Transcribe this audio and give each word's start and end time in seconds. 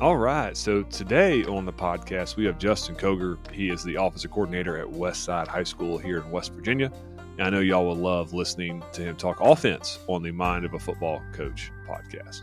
All 0.00 0.16
right. 0.16 0.56
So 0.56 0.84
today 0.84 1.42
on 1.46 1.64
the 1.64 1.72
podcast, 1.72 2.36
we 2.36 2.44
have 2.44 2.56
Justin 2.56 2.94
Koger. 2.94 3.36
He 3.50 3.68
is 3.68 3.82
the 3.82 3.96
offensive 3.96 4.30
coordinator 4.30 4.78
at 4.78 4.86
Westside 4.86 5.48
High 5.48 5.64
School 5.64 5.98
here 5.98 6.18
in 6.18 6.30
West 6.30 6.52
Virginia. 6.52 6.92
And 7.36 7.42
I 7.48 7.50
know 7.50 7.58
y'all 7.58 7.84
will 7.84 7.96
love 7.96 8.32
listening 8.32 8.84
to 8.92 9.02
him 9.02 9.16
talk 9.16 9.40
offense 9.40 9.98
on 10.06 10.22
the 10.22 10.30
Mind 10.30 10.64
of 10.64 10.74
a 10.74 10.78
Football 10.78 11.20
Coach 11.32 11.72
podcast. 11.84 12.42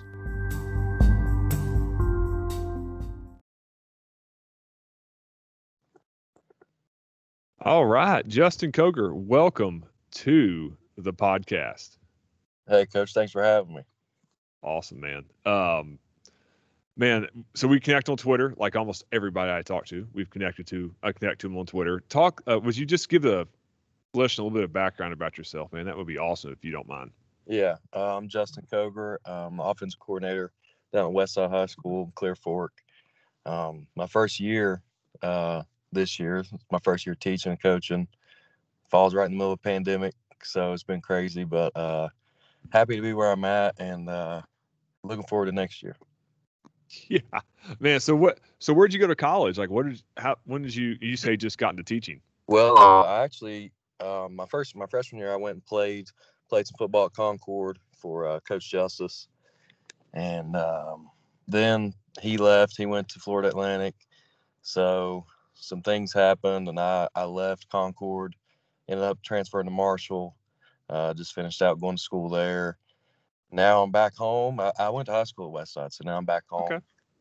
All 7.61 7.85
right. 7.85 8.27
Justin 8.27 8.73
Koger, 8.73 9.13
welcome 9.13 9.85
to 10.15 10.75
the 10.97 11.13
podcast. 11.13 11.95
Hey, 12.67 12.85
Coach. 12.85 13.13
Thanks 13.13 13.31
for 13.31 13.41
having 13.41 13.75
me. 13.75 13.81
Awesome, 14.61 14.99
man. 14.99 15.23
Um, 15.45 15.99
Man, 16.97 17.27
so 17.53 17.67
we 17.67 17.79
connect 17.81 18.07
on 18.07 18.15
Twitter, 18.15 18.53
like 18.55 18.77
almost 18.77 19.03
everybody 19.11 19.51
I 19.51 19.61
talk 19.61 19.85
to. 19.87 20.07
We've 20.13 20.29
connected 20.29 20.65
to. 20.67 20.93
I 21.03 21.11
connect 21.11 21.41
to 21.41 21.47
them 21.49 21.57
on 21.57 21.65
Twitter. 21.65 21.99
Talk. 22.07 22.41
Uh, 22.47 22.57
would 22.59 22.77
you 22.77 22.85
just 22.85 23.09
give 23.09 23.21
the 23.21 23.45
listener 24.13 24.43
a 24.43 24.45
little 24.45 24.57
bit 24.57 24.63
of 24.63 24.71
background 24.71 25.11
about 25.11 25.37
yourself, 25.37 25.73
man? 25.73 25.85
That 25.85 25.97
would 25.97 26.07
be 26.07 26.17
awesome 26.17 26.53
if 26.53 26.63
you 26.63 26.71
don't 26.71 26.87
mind. 26.87 27.11
Yeah, 27.47 27.75
uh, 27.93 28.15
I'm 28.15 28.29
Justin 28.29 28.65
Koger. 28.71 29.17
I'm 29.25 29.59
offensive 29.59 29.99
coordinator 29.99 30.53
down 30.93 31.09
at 31.09 31.15
Westside 31.15 31.49
High 31.49 31.65
School, 31.65 32.13
Clear 32.15 32.33
Fork. 32.33 32.71
Um, 33.45 33.87
my 33.95 34.07
first 34.07 34.39
year 34.39 34.81
uh, 35.21 35.63
this 35.91 36.17
year, 36.17 36.45
my 36.71 36.79
first 36.79 37.05
year 37.05 37.15
teaching 37.15 37.51
and 37.51 37.61
coaching, 37.61 38.07
falls 38.89 39.13
right 39.13 39.25
in 39.25 39.31
the 39.31 39.37
middle 39.37 39.51
of 39.51 39.61
pandemic, 39.61 40.15
so 40.43 40.71
it's 40.71 40.83
been 40.83 41.01
crazy. 41.01 41.43
But 41.43 41.75
uh, 41.75 42.07
happy 42.71 42.95
to 42.95 43.01
be 43.01 43.11
where 43.11 43.31
I'm 43.31 43.43
at, 43.43 43.75
and 43.79 44.09
uh, 44.09 44.41
looking 45.03 45.25
forward 45.25 45.47
to 45.47 45.51
next 45.51 45.83
year. 45.83 45.97
Yeah, 47.07 47.19
man. 47.79 47.99
So 47.99 48.15
what? 48.15 48.39
So 48.59 48.73
where'd 48.73 48.93
you 48.93 48.99
go 48.99 49.07
to 49.07 49.15
college? 49.15 49.57
Like, 49.57 49.69
what 49.69 49.87
did 49.87 50.01
how? 50.17 50.37
When 50.45 50.61
did 50.61 50.75
you 50.75 50.95
you 51.01 51.17
say 51.17 51.35
just 51.35 51.57
got 51.57 51.71
into 51.71 51.83
teaching? 51.83 52.21
Well, 52.47 52.77
uh, 52.77 53.01
I 53.03 53.23
actually 53.23 53.71
um, 53.99 54.35
my 54.35 54.45
first 54.45 54.75
my 54.75 54.85
freshman 54.85 55.19
year 55.19 55.33
I 55.33 55.35
went 55.35 55.55
and 55.55 55.65
played 55.65 56.09
played 56.49 56.67
some 56.67 56.75
football 56.77 57.05
at 57.05 57.13
Concord 57.13 57.79
for 57.97 58.27
uh, 58.27 58.39
Coach 58.41 58.69
Justice, 58.69 59.27
and 60.13 60.55
um, 60.55 61.09
then 61.47 61.93
he 62.21 62.37
left. 62.37 62.77
He 62.77 62.85
went 62.85 63.09
to 63.09 63.19
Florida 63.19 63.49
Atlantic, 63.49 63.95
so 64.61 65.25
some 65.53 65.81
things 65.81 66.13
happened, 66.13 66.67
and 66.67 66.79
I 66.79 67.07
I 67.15 67.25
left 67.25 67.69
Concord, 67.69 68.35
ended 68.87 69.05
up 69.05 69.21
transferring 69.23 69.65
to 69.65 69.71
Marshall. 69.71 70.35
Uh, 70.87 71.13
just 71.15 71.33
finished 71.33 71.63
out 71.63 71.79
going 71.79 71.95
to 71.95 72.01
school 72.01 72.29
there, 72.29 72.77
now 73.55 73.81
I'm 73.81 73.91
back 73.91 74.15
home. 74.15 74.59
I, 74.59 74.71
I, 74.77 74.89
went 74.89 75.07
to 75.07 75.13
high 75.13 75.23
school 75.23 75.57
at 75.57 75.65
Westside, 75.65 75.93
so 75.93 76.03
now 76.05 76.17
I'm 76.17 76.25
back 76.25 76.43
home 76.49 76.63
okay. 76.63 76.79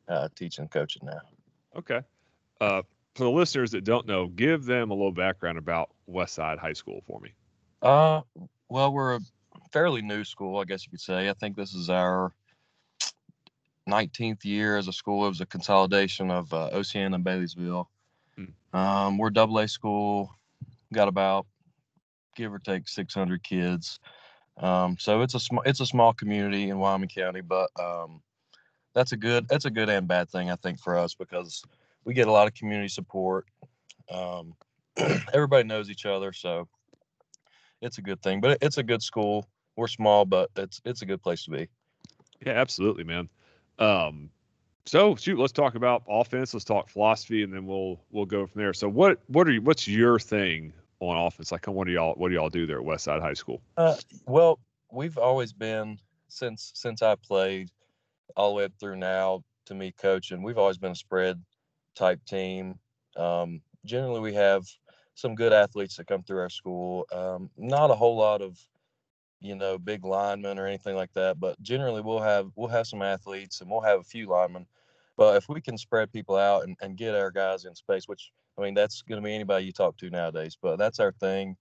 uh, 0.08 0.28
teaching 0.34 0.68
coaching 0.68 1.06
now. 1.06 1.20
Okay. 1.76 2.00
Uh, 2.60 2.82
for 3.14 3.24
the 3.24 3.30
listeners 3.30 3.70
that 3.70 3.84
don't 3.84 4.06
know, 4.06 4.26
give 4.26 4.64
them 4.64 4.90
a 4.90 4.94
little 4.94 5.12
background 5.12 5.58
about 5.58 5.90
Westside 6.10 6.58
High 6.58 6.72
School 6.72 7.02
for 7.06 7.20
me. 7.20 7.30
Uh, 7.80 8.22
well, 8.68 8.92
we're 8.92 9.16
a 9.16 9.20
fairly 9.72 10.02
new 10.02 10.24
school, 10.24 10.58
I 10.58 10.64
guess 10.64 10.84
you 10.84 10.90
could 10.90 11.00
say. 11.00 11.28
I 11.28 11.34
think 11.34 11.56
this 11.56 11.74
is 11.74 11.88
our 11.88 12.32
19th 13.88 14.44
year 14.44 14.76
as 14.76 14.88
a 14.88 14.92
school. 14.92 15.26
It 15.26 15.28
was 15.28 15.40
a 15.40 15.46
consolidation 15.46 16.30
of 16.30 16.52
uh, 16.52 16.70
Oceana 16.72 17.16
and 17.16 17.24
Baileysville. 17.24 17.86
Hmm. 18.36 18.76
Um, 18.76 19.18
we're 19.18 19.30
double 19.30 19.58
A 19.58 19.68
school. 19.68 20.34
Got 20.92 21.08
about 21.08 21.46
give 22.36 22.52
or 22.52 22.58
take 22.58 22.88
600 22.88 23.42
kids. 23.42 24.00
Um, 24.56 24.96
so 24.98 25.22
it's 25.22 25.34
a 25.34 25.40
small 25.40 25.62
it's 25.64 25.80
a 25.80 25.86
small 25.86 26.12
community 26.12 26.68
in 26.68 26.78
Wyoming 26.78 27.08
County, 27.08 27.40
but 27.40 27.70
um, 27.78 28.22
that's 28.94 29.12
a 29.12 29.16
good 29.16 29.48
that's 29.48 29.64
a 29.64 29.70
good 29.70 29.88
and 29.88 30.06
bad 30.06 30.30
thing 30.30 30.50
I 30.50 30.56
think 30.56 30.78
for 30.78 30.96
us 30.96 31.14
because 31.14 31.62
we 32.04 32.14
get 32.14 32.28
a 32.28 32.32
lot 32.32 32.46
of 32.46 32.54
community 32.54 32.88
support. 32.88 33.46
Um, 34.10 34.54
everybody 35.32 35.64
knows 35.64 35.90
each 35.90 36.06
other, 36.06 36.32
so 36.32 36.68
it's 37.80 37.98
a 37.98 38.02
good 38.02 38.22
thing. 38.22 38.40
But 38.40 38.58
it's 38.60 38.78
a 38.78 38.82
good 38.82 39.02
school. 39.02 39.48
We're 39.76 39.88
small, 39.88 40.24
but 40.24 40.50
it's 40.56 40.80
it's 40.84 41.02
a 41.02 41.06
good 41.06 41.22
place 41.22 41.44
to 41.44 41.50
be. 41.50 41.68
Yeah, 42.46 42.52
absolutely, 42.52 43.04
man. 43.04 43.28
Um, 43.78 44.30
so 44.86 45.16
shoot, 45.16 45.38
let's 45.38 45.52
talk 45.52 45.74
about 45.74 46.04
offense. 46.08 46.54
Let's 46.54 46.64
talk 46.64 46.88
philosophy, 46.88 47.42
and 47.42 47.52
then 47.52 47.66
we'll 47.66 48.00
we'll 48.12 48.26
go 48.26 48.46
from 48.46 48.60
there. 48.60 48.72
So 48.72 48.88
what 48.88 49.18
what 49.26 49.48
are 49.48 49.52
you? 49.52 49.62
What's 49.62 49.88
your 49.88 50.20
thing 50.20 50.72
on 51.00 51.26
offense? 51.26 51.52
Like, 51.52 51.66
what 51.66 51.86
do 51.86 51.92
y'all 51.92 52.14
what 52.14 52.28
do 52.28 52.34
y'all 52.34 52.50
do 52.50 52.66
there 52.66 52.80
at 52.80 52.84
Westside 52.84 53.20
High 53.20 53.34
School? 53.34 53.60
Uh, 53.76 53.96
well, 54.26 54.60
we've 54.90 55.18
always 55.18 55.52
been 55.52 55.98
since 56.28 56.72
since 56.74 57.02
I 57.02 57.14
played 57.16 57.70
all 58.36 58.50
the 58.50 58.56
way 58.56 58.64
up 58.64 58.72
through 58.78 58.96
now 58.96 59.44
to 59.66 59.74
me 59.74 59.92
coaching. 59.92 60.42
We've 60.42 60.58
always 60.58 60.78
been 60.78 60.92
a 60.92 60.96
spread 60.96 61.42
type 61.94 62.24
team. 62.24 62.78
Um, 63.16 63.60
generally, 63.84 64.20
we 64.20 64.34
have 64.34 64.66
some 65.14 65.34
good 65.34 65.52
athletes 65.52 65.96
that 65.96 66.06
come 66.06 66.22
through 66.22 66.40
our 66.40 66.50
school. 66.50 67.06
Um, 67.12 67.50
not 67.56 67.90
a 67.90 67.94
whole 67.94 68.16
lot 68.16 68.42
of 68.42 68.58
you 69.40 69.54
know 69.54 69.78
big 69.78 70.04
linemen 70.04 70.58
or 70.58 70.66
anything 70.66 70.96
like 70.96 71.12
that, 71.14 71.38
but 71.38 71.60
generally 71.62 72.00
we'll 72.00 72.20
have 72.20 72.50
we'll 72.56 72.68
have 72.68 72.86
some 72.86 73.02
athletes 73.02 73.60
and 73.60 73.70
we'll 73.70 73.80
have 73.80 74.00
a 74.00 74.04
few 74.04 74.28
linemen. 74.28 74.66
But 75.16 75.36
if 75.36 75.48
we 75.48 75.60
can 75.60 75.78
spread 75.78 76.12
people 76.12 76.36
out 76.36 76.64
and, 76.64 76.76
and 76.80 76.96
get 76.96 77.14
our 77.14 77.30
guys 77.30 77.64
in 77.64 77.74
space, 77.74 78.08
which 78.08 78.32
I 78.58 78.62
mean, 78.62 78.74
that's 78.74 79.02
going 79.02 79.20
to 79.20 79.24
be 79.24 79.34
anybody 79.34 79.66
you 79.66 79.72
talk 79.72 79.96
to 79.98 80.10
nowadays. 80.10 80.56
But 80.60 80.76
that's 80.76 81.00
our 81.00 81.12
thing. 81.12 81.56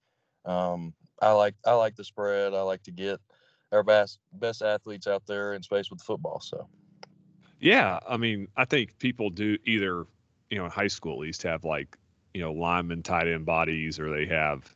Um, 0.46 0.94
I 1.22 1.32
like 1.32 1.56
I 1.66 1.74
like 1.74 1.96
the 1.96 2.04
spread. 2.04 2.54
I 2.54 2.62
like 2.62 2.84
to 2.84 2.92
get 2.92 3.20
our 3.72 3.84
best 3.84 4.20
best 4.34 4.62
athletes 4.62 5.08
out 5.08 5.24
there 5.28 5.54
in 5.54 5.64
space 5.64 5.90
with 5.90 6.02
football. 6.02 6.40
So. 6.42 6.68
Yeah, 7.60 8.00
I 8.06 8.18
mean, 8.18 8.50
I 8.58 8.66
think 8.66 9.00
people 9.00 9.30
do 9.30 9.58
either, 9.64 10.06
you 10.50 10.58
know, 10.58 10.66
in 10.66 10.72
high 10.72 10.88
school 10.88 11.14
at 11.14 11.20
least 11.20 11.44
have 11.44 11.64
like, 11.64 11.98
you 12.34 12.42
know, 12.42 12.52
lineman 12.52 13.04
tight 13.04 13.30
end 13.30 13.46
bodies, 13.46 14.02
or 14.02 14.10
they 14.10 14.26
have, 14.26 14.70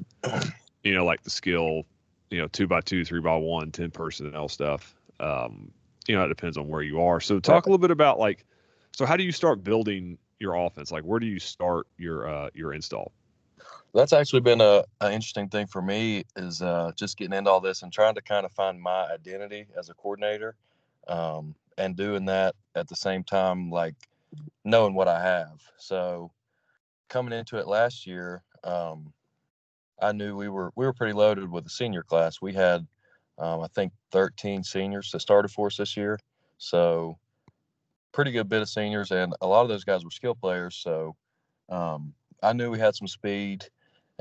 you 0.84 0.94
know, 0.94 1.04
like 1.04 1.22
the 1.24 1.30
skill, 1.30 1.84
you 2.32 2.40
know, 2.40 2.48
two 2.48 2.66
by 2.66 2.80
two, 2.80 3.04
three 3.04 3.20
by 3.20 3.36
one, 3.36 3.74
ten 3.74 3.86
10 3.86 3.92
personnel 3.92 4.48
stuff. 4.48 4.96
Um, 5.20 5.70
you 6.08 6.16
know, 6.16 6.24
it 6.24 6.30
depends 6.30 6.58
on 6.58 6.70
where 6.70 6.82
you 6.82 7.02
are. 7.02 7.20
So 7.20 7.42
talk 7.42 7.66
a 7.66 7.70
little 7.70 7.78
bit 7.78 7.92
about 7.92 8.20
like, 8.20 8.46
so 8.94 9.06
how 9.06 9.18
do 9.18 9.24
you 9.24 9.32
start 9.32 9.64
building 9.64 10.18
your 10.40 10.56
offense? 10.56 10.92
Like, 10.92 11.04
where 11.04 11.20
do 11.20 11.26
you 11.26 11.40
start 11.40 11.88
your 11.98 12.28
uh, 12.28 12.50
your 12.54 12.74
install? 12.74 13.12
That's 13.94 14.14
actually 14.14 14.42
been 14.42 14.62
a, 14.62 14.84
a 15.02 15.12
interesting 15.12 15.50
thing 15.50 15.68
for 15.68 15.82
me 15.82 16.24
is 16.36 16.62
uh, 16.62 16.92
just 16.96 17.18
getting 17.18 17.34
into 17.34 17.50
all 17.50 17.62
this 17.62 17.82
and 17.82 17.92
trying 17.92 18.16
to 18.16 18.22
kind 18.22 18.46
of 18.46 18.52
find 18.52 18.80
my 18.80 19.06
identity 19.12 19.66
as 19.78 19.90
a 19.90 19.94
coordinator, 19.94 20.56
um, 21.08 21.56
and 21.78 21.96
doing 21.96 22.26
that 22.26 22.56
at 22.76 22.88
the 22.88 22.96
same 22.96 23.24
time, 23.24 23.72
like 23.72 23.96
knowing 24.64 24.94
what 24.94 25.08
I 25.08 25.22
have. 25.22 25.62
So 25.78 26.32
coming 27.10 27.38
into 27.38 27.58
it 27.58 27.68
last 27.68 28.06
year, 28.06 28.44
um, 28.64 29.14
I 30.02 30.12
knew 30.12 30.36
we 30.36 30.50
were 30.50 30.72
we 30.76 30.86
were 30.86 30.94
pretty 30.94 31.14
loaded 31.14 31.50
with 31.50 31.64
the 31.64 31.70
senior 31.70 32.04
class. 32.04 32.42
We 32.42 32.54
had, 32.54 32.86
um, 33.40 33.62
I 33.62 33.68
think, 33.68 33.94
13 34.12 34.64
seniors 34.64 35.12
that 35.12 35.22
started 35.22 35.50
for 35.50 35.68
us 35.68 35.78
this 35.78 35.98
year. 35.98 36.20
So 36.58 37.18
pretty 38.18 38.32
good 38.32 38.50
bit 38.50 38.64
of 38.64 38.68
seniors, 38.68 39.12
and 39.12 39.36
a 39.42 39.48
lot 39.48 39.62
of 39.62 39.70
those 39.70 39.84
guys 39.84 40.04
were 40.04 40.10
skill 40.10 40.34
players. 40.34 40.76
So 40.76 41.16
um, 41.70 42.16
I 42.42 42.52
knew 42.52 42.72
we 42.72 42.80
had 42.80 42.96
some 42.96 43.08
speed, 43.08 43.64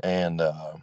and 0.03 0.39
uh, 0.39 0.73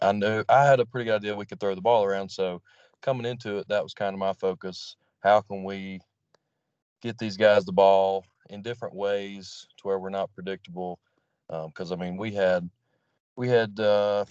I 0.00 0.12
knew 0.12 0.44
I 0.48 0.64
had 0.64 0.78
a 0.78 0.86
pretty 0.86 1.06
good 1.06 1.16
idea 1.16 1.34
we 1.34 1.44
could 1.44 1.58
throw 1.58 1.74
the 1.74 1.80
ball 1.80 2.04
around. 2.04 2.28
So 2.28 2.62
coming 3.02 3.26
into 3.26 3.56
it, 3.56 3.66
that 3.66 3.82
was 3.82 3.94
kind 3.94 4.14
of 4.14 4.20
my 4.20 4.32
focus. 4.32 4.94
How 5.24 5.40
can 5.40 5.64
we 5.64 5.98
get 7.02 7.18
these 7.18 7.36
guys 7.36 7.64
the 7.64 7.72
ball 7.72 8.24
in 8.48 8.62
different 8.62 8.94
ways 8.94 9.66
to 9.78 9.88
where 9.88 9.98
we're 9.98 10.10
not 10.10 10.32
predictable? 10.32 11.00
Because 11.48 11.90
um, 11.90 12.00
I 12.00 12.04
mean, 12.04 12.16
we 12.16 12.30
had 12.30 12.70
we 13.34 13.48
had 13.48 13.80
uh, 13.80 14.24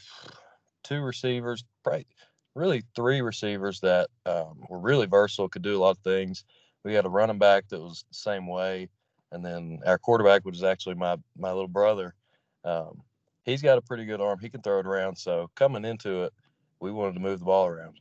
two 0.84 1.02
receivers, 1.02 1.66
probably 1.84 2.08
really 2.53 2.82
three 2.96 3.20
receivers 3.20 3.82
that 3.82 4.08
um, 4.26 4.64
were 4.70 4.79
really 4.79 5.06
versatile, 5.06 5.50
could 5.50 5.64
do 5.64 5.76
a 5.76 5.84
lot 5.84 5.97
of 5.97 5.97
things 5.97 6.46
we 6.85 6.93
had 6.93 7.05
a 7.05 7.09
running 7.09 7.40
back 7.40 7.67
that 7.70 7.82
was 7.82 8.05
the 8.08 8.16
same 8.16 8.47
way, 8.47 8.87
and 9.32 9.43
then 9.43 9.79
our 9.85 9.97
quarterback, 9.97 10.46
which 10.46 10.55
is 10.55 10.64
actually 10.64 10.96
my 10.96 11.17
my 11.37 11.49
little 11.49 11.67
brother, 11.67 12.14
um, 12.64 13.02
he's 13.43 13.61
got 13.61 13.78
a 13.78 13.82
pretty 13.82 14.05
good 14.05 14.22
arm. 14.22 14.40
He 14.40 14.49
can 14.49 14.61
throw 14.61 14.79
it 14.79 14.85
around. 14.85 15.17
So 15.17 15.49
coming 15.55 15.84
into 15.84 16.23
it, 16.23 16.34
we 16.79 16.91
wanted 16.91 17.16
to 17.16 17.20
move 17.20 17.40
the 17.40 17.46
ball 17.46 17.66
around. 17.66 17.99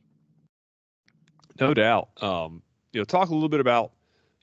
No 1.59 1.73
doubt. 1.73 2.09
Um, 2.21 2.61
you 2.93 3.01
know, 3.01 3.05
talk 3.05 3.29
a 3.29 3.33
little 3.33 3.49
bit 3.49 3.59
about 3.59 3.91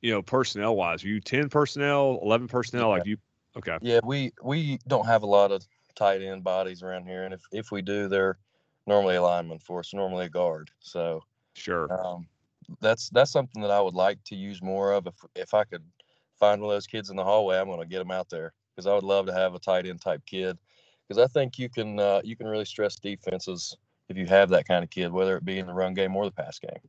you 0.01 0.11
know 0.11 0.21
personnel 0.21 0.75
wise. 0.75 1.05
Are 1.05 1.09
you 1.09 1.21
ten 1.21 1.49
personnel, 1.49 2.19
eleven 2.23 2.49
personnel? 2.49 2.89
Yeah. 2.89 2.95
Like 2.95 3.07
you? 3.07 3.17
Okay. 3.57 3.79
Yeah, 3.81 4.01
we 4.05 4.33
we 4.43 4.79
don't 4.89 5.07
have 5.07 5.23
a 5.23 5.27
lot 5.27 5.53
of 5.53 5.65
tight 5.95 6.21
end 6.21 6.43
bodies 6.43 6.83
around 6.83 7.07
here, 7.07 7.25
and 7.25 7.33
if 7.33 7.43
if 7.53 7.71
we 7.71 7.81
do, 7.81 8.09
they're 8.09 8.39
normally 8.89 9.15
a 9.15 9.23
lineman 9.23 9.61
for 9.61 9.81
us, 9.81 9.95
normally 9.95 10.27
a 10.27 10.29
guard. 10.29 10.71
So 10.81 11.23
sure. 11.55 11.93
Um, 11.93 12.27
that's 12.81 13.11
that's 13.11 13.31
something 13.31 13.63
that 13.63 13.71
I 13.71 13.81
would 13.81 13.95
like 13.95 14.23
to 14.25 14.37
use 14.37 14.63
more 14.63 14.93
of. 14.93 15.07
If 15.07 15.15
if 15.35 15.55
I 15.55 15.65
could 15.65 15.85
find 16.39 16.61
one 16.61 16.71
of 16.71 16.75
those 16.77 16.87
kids 16.87 17.11
in 17.11 17.17
the 17.17 17.25
hallway, 17.25 17.59
I'm 17.59 17.67
going 17.67 17.81
to 17.81 17.87
get 17.87 17.99
them 17.99 18.11
out 18.11 18.29
there 18.29 18.53
because 18.75 18.87
I 18.87 18.95
would 18.95 19.05
love 19.05 19.27
to 19.27 19.33
have 19.33 19.55
a 19.55 19.59
tight 19.59 19.87
end 19.87 20.01
type 20.01 20.23
kid 20.27 20.59
because 21.07 21.23
I 21.23 21.27
think 21.29 21.59
you 21.59 21.69
can 21.69 21.99
uh, 22.01 22.21
you 22.25 22.37
can 22.37 22.47
really 22.47 22.65
stress 22.65 22.97
defenses 22.97 23.77
if 24.09 24.17
you 24.17 24.27
have 24.27 24.49
that 24.51 24.67
kind 24.67 24.83
of 24.85 24.91
kid, 24.91 25.13
whether 25.13 25.37
it 25.37 25.45
be 25.45 25.59
in 25.59 25.67
the 25.67 25.75
run 25.75 25.95
game 25.95 26.17
or 26.17 26.25
the 26.25 26.31
pass 26.33 26.59
game. 26.59 26.81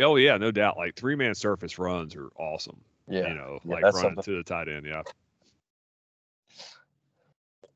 Oh 0.00 0.16
yeah, 0.16 0.36
no 0.36 0.50
doubt. 0.50 0.76
Like 0.76 0.94
three 0.94 1.16
man 1.16 1.34
surface 1.34 1.78
runs 1.78 2.14
are 2.14 2.28
awesome. 2.38 2.80
Yeah. 3.08 3.28
You 3.28 3.34
know, 3.34 3.58
Yeah, 3.64 3.74
like 3.74 3.82
running 3.84 4.00
something- 4.00 4.22
to 4.24 4.36
the 4.36 4.42
tight 4.44 4.68
end. 4.68 4.86
Yeah. 4.86 5.02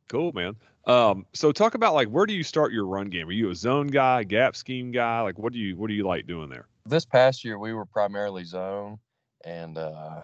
Cool, 0.08 0.32
man. 0.32 0.56
Um, 0.86 1.26
so 1.32 1.52
talk 1.52 1.74
about 1.74 1.94
like 1.94 2.08
where 2.08 2.26
do 2.26 2.34
you 2.34 2.42
start 2.42 2.72
your 2.72 2.86
run 2.86 3.08
game? 3.08 3.28
Are 3.28 3.32
you 3.32 3.50
a 3.50 3.54
zone 3.54 3.86
guy, 3.86 4.24
gap 4.24 4.56
scheme 4.56 4.90
guy? 4.90 5.20
Like 5.20 5.38
what 5.38 5.52
do 5.52 5.58
you 5.58 5.76
what 5.76 5.88
do 5.88 5.94
you 5.94 6.04
like 6.06 6.26
doing 6.26 6.48
there? 6.50 6.66
This 6.84 7.04
past 7.04 7.44
year, 7.44 7.58
we 7.58 7.72
were 7.72 7.84
primarily 7.84 8.44
zone, 8.44 8.98
and 9.44 9.78
uh, 9.78 10.22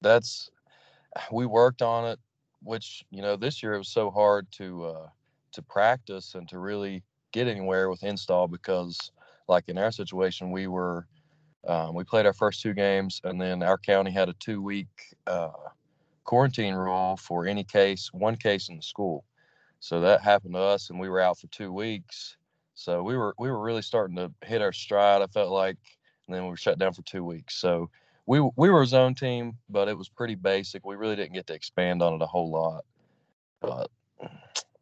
that's 0.00 0.50
we 1.32 1.46
worked 1.46 1.82
on 1.82 2.06
it. 2.10 2.18
Which 2.62 3.04
you 3.10 3.20
know, 3.20 3.36
this 3.36 3.62
year 3.62 3.74
it 3.74 3.78
was 3.78 3.88
so 3.88 4.10
hard 4.10 4.50
to 4.52 4.84
uh, 4.84 5.08
to 5.52 5.62
practice 5.62 6.34
and 6.34 6.48
to 6.48 6.58
really 6.58 7.02
get 7.32 7.46
anywhere 7.46 7.90
with 7.90 8.02
install 8.02 8.48
because, 8.48 9.12
like 9.48 9.68
in 9.68 9.78
our 9.78 9.92
situation, 9.92 10.50
we 10.50 10.66
were 10.66 11.06
um, 11.66 11.94
we 11.94 12.04
played 12.04 12.26
our 12.26 12.32
first 12.32 12.60
two 12.60 12.74
games, 12.74 13.20
and 13.24 13.40
then 13.40 13.62
our 13.62 13.78
county 13.78 14.10
had 14.10 14.28
a 14.28 14.34
two 14.34 14.62
week 14.62 14.88
uh, 15.26 15.50
quarantine 16.24 16.74
rule 16.74 17.16
for 17.16 17.46
any 17.46 17.64
case, 17.64 18.10
one 18.12 18.36
case 18.36 18.68
in 18.68 18.76
the 18.76 18.82
school. 18.82 19.24
So 19.80 20.00
that 20.00 20.22
happened 20.22 20.54
to 20.54 20.60
us, 20.60 20.90
and 20.90 20.98
we 20.98 21.08
were 21.08 21.20
out 21.20 21.38
for 21.38 21.46
two 21.48 21.72
weeks. 21.72 22.36
So 22.74 23.02
we 23.02 23.16
were 23.16 23.34
we 23.38 23.50
were 23.50 23.60
really 23.60 23.82
starting 23.82 24.16
to 24.16 24.32
hit 24.42 24.62
our 24.62 24.72
stride. 24.72 25.22
I 25.22 25.26
felt 25.26 25.50
like, 25.50 25.76
and 26.26 26.34
then 26.34 26.44
we 26.44 26.50
were 26.50 26.56
shut 26.56 26.78
down 26.78 26.92
for 26.92 27.02
two 27.02 27.24
weeks. 27.24 27.56
So 27.56 27.90
we 28.26 28.40
we 28.56 28.70
were 28.70 28.82
a 28.82 28.86
zone 28.86 29.14
team, 29.14 29.58
but 29.68 29.88
it 29.88 29.96
was 29.96 30.08
pretty 30.08 30.34
basic. 30.34 30.84
We 30.84 30.96
really 30.96 31.16
didn't 31.16 31.34
get 31.34 31.46
to 31.48 31.54
expand 31.54 32.02
on 32.02 32.14
it 32.14 32.22
a 32.22 32.26
whole 32.26 32.50
lot. 32.50 32.84
But 33.60 33.90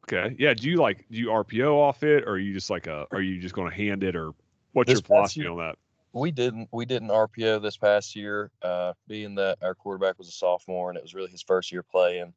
Okay. 0.05 0.35
Yeah. 0.39 0.55
Do 0.55 0.69
you 0.69 0.77
like 0.77 1.07
do 1.11 1.19
you 1.19 1.29
RPO 1.29 1.81
off 1.81 2.03
it 2.03 2.25
or 2.25 2.33
are 2.33 2.39
you 2.39 2.53
just 2.53 2.71
like 2.71 2.87
a 2.87 3.07
are 3.13 3.21
you 3.21 3.41
just 3.41 3.55
gonna 3.55 3.75
hand 3.75 4.03
it 4.03 4.17
or 4.17 4.33
what's 4.73 4.91
your 4.91 5.03
philosophy 5.03 5.41
year- 5.41 5.51
on 5.51 5.59
that? 5.59 5.77
we 6.13 6.31
didn't 6.31 6.69
we 6.73 6.85
didn't 6.85 7.09
RPO 7.09 7.63
this 7.63 7.77
past 7.77 8.15
year, 8.15 8.51
uh, 8.61 8.93
being 9.09 9.35
that 9.37 9.59
our 9.63 9.75
quarterback 9.75 10.19
was 10.19 10.29
a 10.29 10.33
sophomore 10.33 10.91
and 10.91 10.99
it 10.99 11.03
was 11.03 11.15
really 11.15 11.31
his 11.31 11.43
first 11.43 11.73
year 11.73 11.83
playing. 11.83 12.35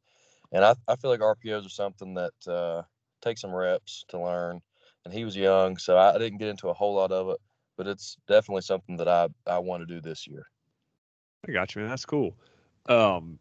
And 0.52 0.64
I, 0.64 0.74
I 0.88 0.96
feel 0.96 1.10
like 1.10 1.20
RPOs 1.20 1.66
are 1.66 1.70
something 1.70 2.14
that 2.14 2.48
uh, 2.48 2.82
take 3.20 3.36
some 3.36 3.54
reps 3.54 4.04
to 4.08 4.20
learn. 4.20 4.62
And 5.06 5.14
he 5.14 5.24
was 5.24 5.36
young, 5.36 5.76
so 5.76 5.96
I, 5.96 6.18
didn't 6.18 6.38
get 6.38 6.48
into 6.48 6.68
a 6.68 6.74
whole 6.74 6.96
lot 6.96 7.12
of 7.12 7.28
it, 7.28 7.36
but 7.76 7.86
it's 7.86 8.16
definitely 8.26 8.62
something 8.62 8.96
that 8.96 9.06
I, 9.06 9.28
I 9.46 9.56
want 9.60 9.86
to 9.86 9.86
do 9.86 10.00
this 10.00 10.26
year. 10.26 10.42
I 11.48 11.52
got 11.52 11.72
you, 11.72 11.82
man. 11.82 11.90
That's 11.90 12.04
cool. 12.04 12.34
Um, 12.88 13.38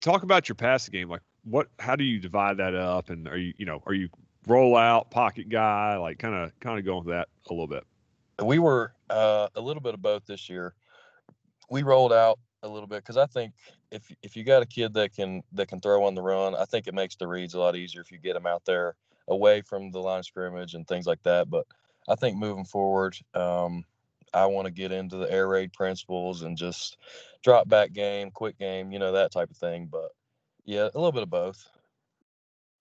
talk 0.00 0.24
about 0.24 0.48
your 0.48 0.56
passing 0.56 0.90
game. 0.90 1.08
Like, 1.08 1.20
what? 1.44 1.68
How 1.78 1.94
do 1.94 2.02
you 2.02 2.18
divide 2.18 2.56
that 2.56 2.74
up? 2.74 3.10
And 3.10 3.28
are 3.28 3.36
you, 3.36 3.54
you 3.56 3.64
know, 3.64 3.80
are 3.86 3.94
you 3.94 4.08
roll 4.48 4.76
out 4.76 5.12
pocket 5.12 5.48
guy? 5.48 5.96
Like, 5.98 6.18
kind 6.18 6.34
of, 6.34 6.50
kind 6.58 6.80
of 6.80 6.84
going 6.84 7.04
with 7.04 7.14
that 7.14 7.28
a 7.48 7.52
little 7.52 7.68
bit. 7.68 7.84
we 8.44 8.58
were 8.58 8.92
uh, 9.08 9.46
a 9.54 9.60
little 9.60 9.82
bit 9.82 9.94
of 9.94 10.02
both 10.02 10.26
this 10.26 10.48
year. 10.48 10.74
We 11.70 11.84
rolled 11.84 12.12
out 12.12 12.40
a 12.64 12.68
little 12.68 12.88
bit 12.88 13.04
because 13.04 13.18
I 13.18 13.26
think 13.26 13.52
if 13.92 14.02
if 14.20 14.34
you 14.34 14.42
got 14.42 14.64
a 14.64 14.66
kid 14.66 14.94
that 14.94 15.14
can 15.14 15.44
that 15.52 15.68
can 15.68 15.80
throw 15.80 16.02
on 16.06 16.16
the 16.16 16.22
run, 16.22 16.56
I 16.56 16.64
think 16.64 16.88
it 16.88 16.94
makes 16.94 17.14
the 17.14 17.28
reads 17.28 17.54
a 17.54 17.60
lot 17.60 17.76
easier 17.76 18.00
if 18.00 18.10
you 18.10 18.18
get 18.18 18.32
them 18.32 18.46
out 18.46 18.64
there 18.64 18.96
away 19.28 19.62
from 19.62 19.90
the 19.90 20.00
line 20.00 20.20
of 20.20 20.26
scrimmage 20.26 20.74
and 20.74 20.86
things 20.86 21.06
like 21.06 21.22
that. 21.22 21.48
But 21.50 21.66
I 22.08 22.14
think 22.14 22.36
moving 22.36 22.64
forward, 22.64 23.16
um, 23.34 23.84
I 24.32 24.46
want 24.46 24.66
to 24.66 24.72
get 24.72 24.92
into 24.92 25.16
the 25.16 25.30
air 25.30 25.48
raid 25.48 25.72
principles 25.72 26.42
and 26.42 26.56
just 26.56 26.98
drop 27.42 27.68
back 27.68 27.92
game, 27.92 28.30
quick 28.30 28.58
game, 28.58 28.92
you 28.92 28.98
know 28.98 29.12
that 29.12 29.32
type 29.32 29.50
of 29.50 29.56
thing. 29.56 29.88
But 29.90 30.10
yeah, 30.64 30.82
a 30.82 30.98
little 30.98 31.12
bit 31.12 31.22
of 31.22 31.30
both. 31.30 31.68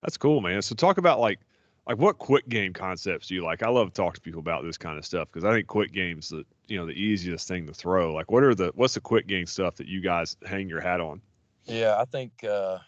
That's 0.01 0.18
cool, 0.18 0.42
man. 0.42 0.62
So 0.62 0.75
talk 0.75 0.98
about 0.98 1.19
like, 1.19 1.40
like 1.88 1.98
what 1.98 2.18
quick 2.18 2.48
game 2.50 2.74
concepts 2.74 3.28
do 3.28 3.36
you 3.36 3.44
like? 3.44 3.63
I 3.63 3.69
love 3.69 3.88
to 3.90 3.94
talk 3.94 4.16
to 4.16 4.22
people 4.22 4.40
about 4.40 4.63
this 4.63 4.78
kind 4.78 4.98
of 4.98 5.06
stuff 5.06 5.30
because 5.31 5.45
I 5.45 5.54
think 5.54 5.68
quick 5.68 5.92
games 5.94 6.30
the 6.30 6.45
you 6.68 6.78
know 6.78 6.86
the 6.86 6.94
easiest 6.94 7.48
thing 7.48 7.68
to 7.68 7.74
throw. 7.74 8.13
Like, 8.13 8.31
what 8.31 8.44
are 8.44 8.56
the 8.56 8.72
what's 8.75 8.95
the 8.95 9.01
quick 9.01 9.28
game 9.28 9.45
stuff 9.45 9.75
that 9.75 9.88
you 9.88 10.01
guys 10.01 10.36
hang 10.45 10.68
your 10.68 10.81
hat 10.81 11.00
on? 11.00 11.22
Yeah, 11.66 11.95
I 11.98 12.06
think 12.06 12.44
uh, 12.44 12.80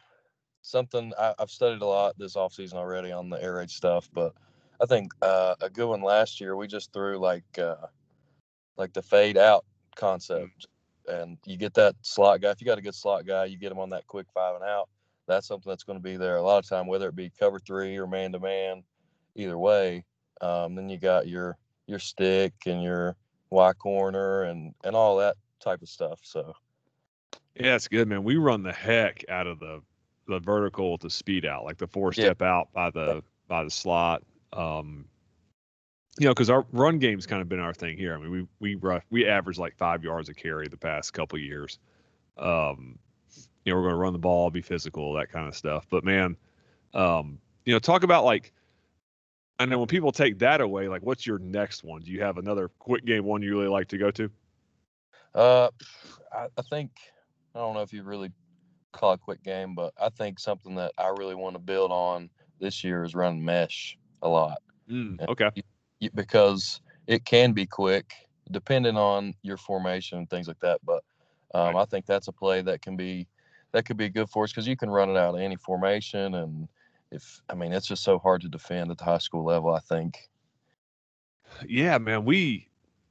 something 0.66 1.14
I, 1.18 1.34
I've 1.38 1.52
studied 1.52 1.82
a 1.82 1.86
lot 1.86 2.18
this 2.18 2.36
offseason 2.36 2.74
already 2.74 3.12
on 3.12 3.30
the 3.30 3.42
air 3.42 3.56
raid 3.56 3.70
stuff, 3.70 4.10
but 4.14 4.34
I 4.82 4.86
think 4.86 5.14
uh, 5.22 5.56
a 5.62 5.70
good 5.70 5.88
one 5.88 6.02
last 6.02 6.42
year 6.42 6.56
we 6.56 6.68
just 6.68 6.92
threw 6.92 7.18
like 7.18 7.44
uh, 7.58 7.88
like 8.78 8.94
the 8.94 9.02
fade 9.02 9.38
out 9.38 9.64
concept, 9.96 10.68
and 11.08 11.38
you 11.46 11.58
get 11.58 11.76
that 11.76 11.96
slot 12.02 12.42
guy. 12.42 12.50
If 12.50 12.62
you 12.62 12.66
got 12.66 12.80
a 12.80 12.82
good 12.82 12.96
slot 12.96 13.26
guy, 13.26 13.46
you 13.46 13.58
get 13.58 13.72
him 13.72 13.80
on 13.80 13.92
that 13.92 14.08
quick 14.08 14.28
five 14.34 14.56
and 14.56 14.64
out. 14.64 14.90
That's 15.28 15.48
something 15.48 15.70
that's 15.70 15.84
going 15.84 15.98
to 16.00 16.04
be 16.04 16.18
there 16.18 16.38
a 16.38 16.42
lot 16.42 16.60
of 16.60 16.68
time, 16.68 16.88
whether 16.88 17.08
it 17.10 17.16
be 17.16 17.32
cover 17.40 17.60
three 17.60 17.98
or 17.98 18.08
man 18.08 18.32
to 18.34 18.40
man. 18.40 18.84
Either 19.36 19.58
way, 19.58 20.04
um, 20.42 20.76
then 20.76 20.90
you 20.90 20.98
got 20.98 21.28
your 21.28 21.58
your 21.88 22.00
stick 22.00 22.54
and 22.66 22.82
your 22.82 23.16
Y 23.52 23.74
corner 23.74 24.44
and 24.44 24.74
and 24.84 24.96
all 24.96 25.18
that 25.18 25.36
type 25.60 25.82
of 25.82 25.90
stuff. 25.90 26.20
So 26.24 26.54
Yeah, 27.56 27.76
it's 27.76 27.88
good, 27.88 28.08
man. 28.08 28.24
We 28.24 28.38
run 28.38 28.64
the 28.64 28.74
heck 28.74 29.24
out 29.30 29.48
of 29.48 29.60
the 29.60 29.82
the 30.28 30.40
vertical 30.40 30.98
to 31.00 31.10
speed 31.10 31.46
out, 31.46 31.64
like 31.64 31.78
the 31.78 31.88
four 31.88 32.12
Yeah. 32.14 32.26
step 32.26 32.42
out 32.42 32.72
by 32.74 32.90
the 32.90 33.24
by 33.48 33.64
the 33.64 33.70
slot. 33.70 34.24
Um, 34.54 35.06
you 36.20 36.26
know, 36.26 36.34
because 36.34 36.50
our 36.50 36.66
run 36.72 36.98
game's 37.00 37.26
kind 37.26 37.42
of 37.42 37.50
been 37.50 37.60
our 37.60 37.74
thing 37.74 37.98
here. 37.98 38.16
I 38.16 38.18
mean, 38.18 38.32
we 38.32 38.48
we 38.60 38.76
rough, 38.76 39.04
we 39.10 39.28
average 39.28 39.58
like 39.58 39.76
five 39.76 40.04
yards 40.04 40.30
a 40.30 40.34
carry 40.34 40.68
the 40.68 40.78
past 40.78 41.14
couple 41.14 41.38
years. 41.40 41.80
Um, 42.38 42.98
you 43.64 43.72
know, 43.72 43.78
we're 43.78 43.84
going 43.84 43.94
to 43.96 44.00
run 44.00 44.14
the 44.14 44.20
ball, 44.20 44.50
be 44.50 44.62
physical, 44.62 45.14
that 45.14 45.32
kind 45.32 45.48
of 45.48 45.56
stuff. 45.56 45.86
But 45.90 46.04
man, 46.04 46.38
um, 46.94 47.40
you 47.66 47.74
know, 47.74 47.80
talk 47.80 48.04
about 48.04 48.24
like. 48.26 48.54
I 49.58 49.66
know 49.66 49.78
when 49.78 49.88
people 49.88 50.12
take 50.12 50.40
that 50.40 50.60
away, 50.60 50.90
like, 50.90 51.02
what's 51.02 51.26
your 51.26 51.40
next 51.40 51.86
one? 51.86 52.02
Do 52.02 52.12
you 52.12 52.22
have 52.22 52.38
another 52.38 52.68
quick 52.78 53.06
game 53.06 53.24
one 53.24 53.42
you 53.42 53.52
really 53.58 53.70
like 53.70 53.88
to 53.88 53.98
go 53.98 54.12
to? 54.12 54.30
Uh, 55.34 55.70
I, 56.30 56.48
I 56.58 56.62
think 56.70 56.92
I 57.56 57.60
don't 57.60 57.74
know 57.74 57.82
if 57.82 57.94
you 57.94 58.04
really 58.04 58.32
call 58.96 59.12
it 59.12 59.16
a 59.16 59.18
quick 59.20 59.44
game, 59.44 59.76
but 59.76 59.94
I 60.00 60.10
think 60.10 60.40
something 60.40 60.76
that 60.76 60.94
I 60.98 61.10
really 61.10 61.36
want 61.36 61.56
to 61.56 61.60
build 61.60 61.92
on 61.92 62.30
this 62.60 62.84
year 62.84 63.04
is 63.04 63.16
running 63.16 63.44
mesh 63.44 63.98
a 64.22 64.30
lot 64.30 64.60
Mm, 64.90 65.20
okay. 65.28 65.50
y- 66.02 66.10
because 66.14 66.82
it 67.08 67.26
can 67.26 67.54
be 67.54 67.66
quick 67.66 68.14
depending 68.52 68.96
on 68.96 69.34
your 69.42 69.58
formation 69.58 70.20
and 70.20 70.30
things 70.30 70.48
like 70.48 70.60
that. 70.60 70.80
But 70.84 71.04
um, 71.54 71.76
Right. 71.76 71.82
I 71.82 71.86
think 71.86 72.06
that's 72.06 72.28
a 72.28 72.32
play 72.32 72.62
that 72.62 72.82
can 72.82 72.96
be 72.96 73.28
that 73.72 73.86
could 73.86 73.98
be 73.98 74.10
good 74.10 74.30
for 74.30 74.44
us 74.44 74.52
because 74.52 74.68
you 74.68 74.78
can 74.78 74.90
run 74.90 75.10
it 75.10 75.18
out 75.18 75.36
of 75.36 75.42
any 75.42 75.56
formation 75.58 76.36
and 76.36 76.68
if 77.12 77.42
I 77.50 77.56
mean 77.56 77.74
it's 77.74 77.88
just 77.88 78.04
so 78.04 78.20
hard 78.20 78.42
to 78.42 78.50
defend 78.50 78.92
at 78.92 78.98
the 78.98 79.04
high 79.04 79.18
school 79.18 79.44
level. 79.44 79.74
I 79.74 79.80
think. 79.80 80.30
Yeah, 81.68 81.98
man, 81.98 82.26
we 82.26 82.68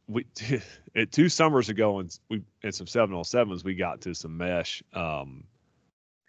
we 0.07 0.27
it, 0.95 1.13
two 1.13 1.29
summers 1.29 1.69
ago 1.69 1.99
and 2.01 2.17
we 2.29 2.43
in 2.63 2.73
some 2.73 2.87
seven 2.87 3.15
on 3.17 3.25
sevens 3.25 3.65
we 3.65 3.75
got 3.75 4.01
to 4.03 4.15
some 4.15 4.37
mesh. 4.37 4.83
Um, 4.93 5.45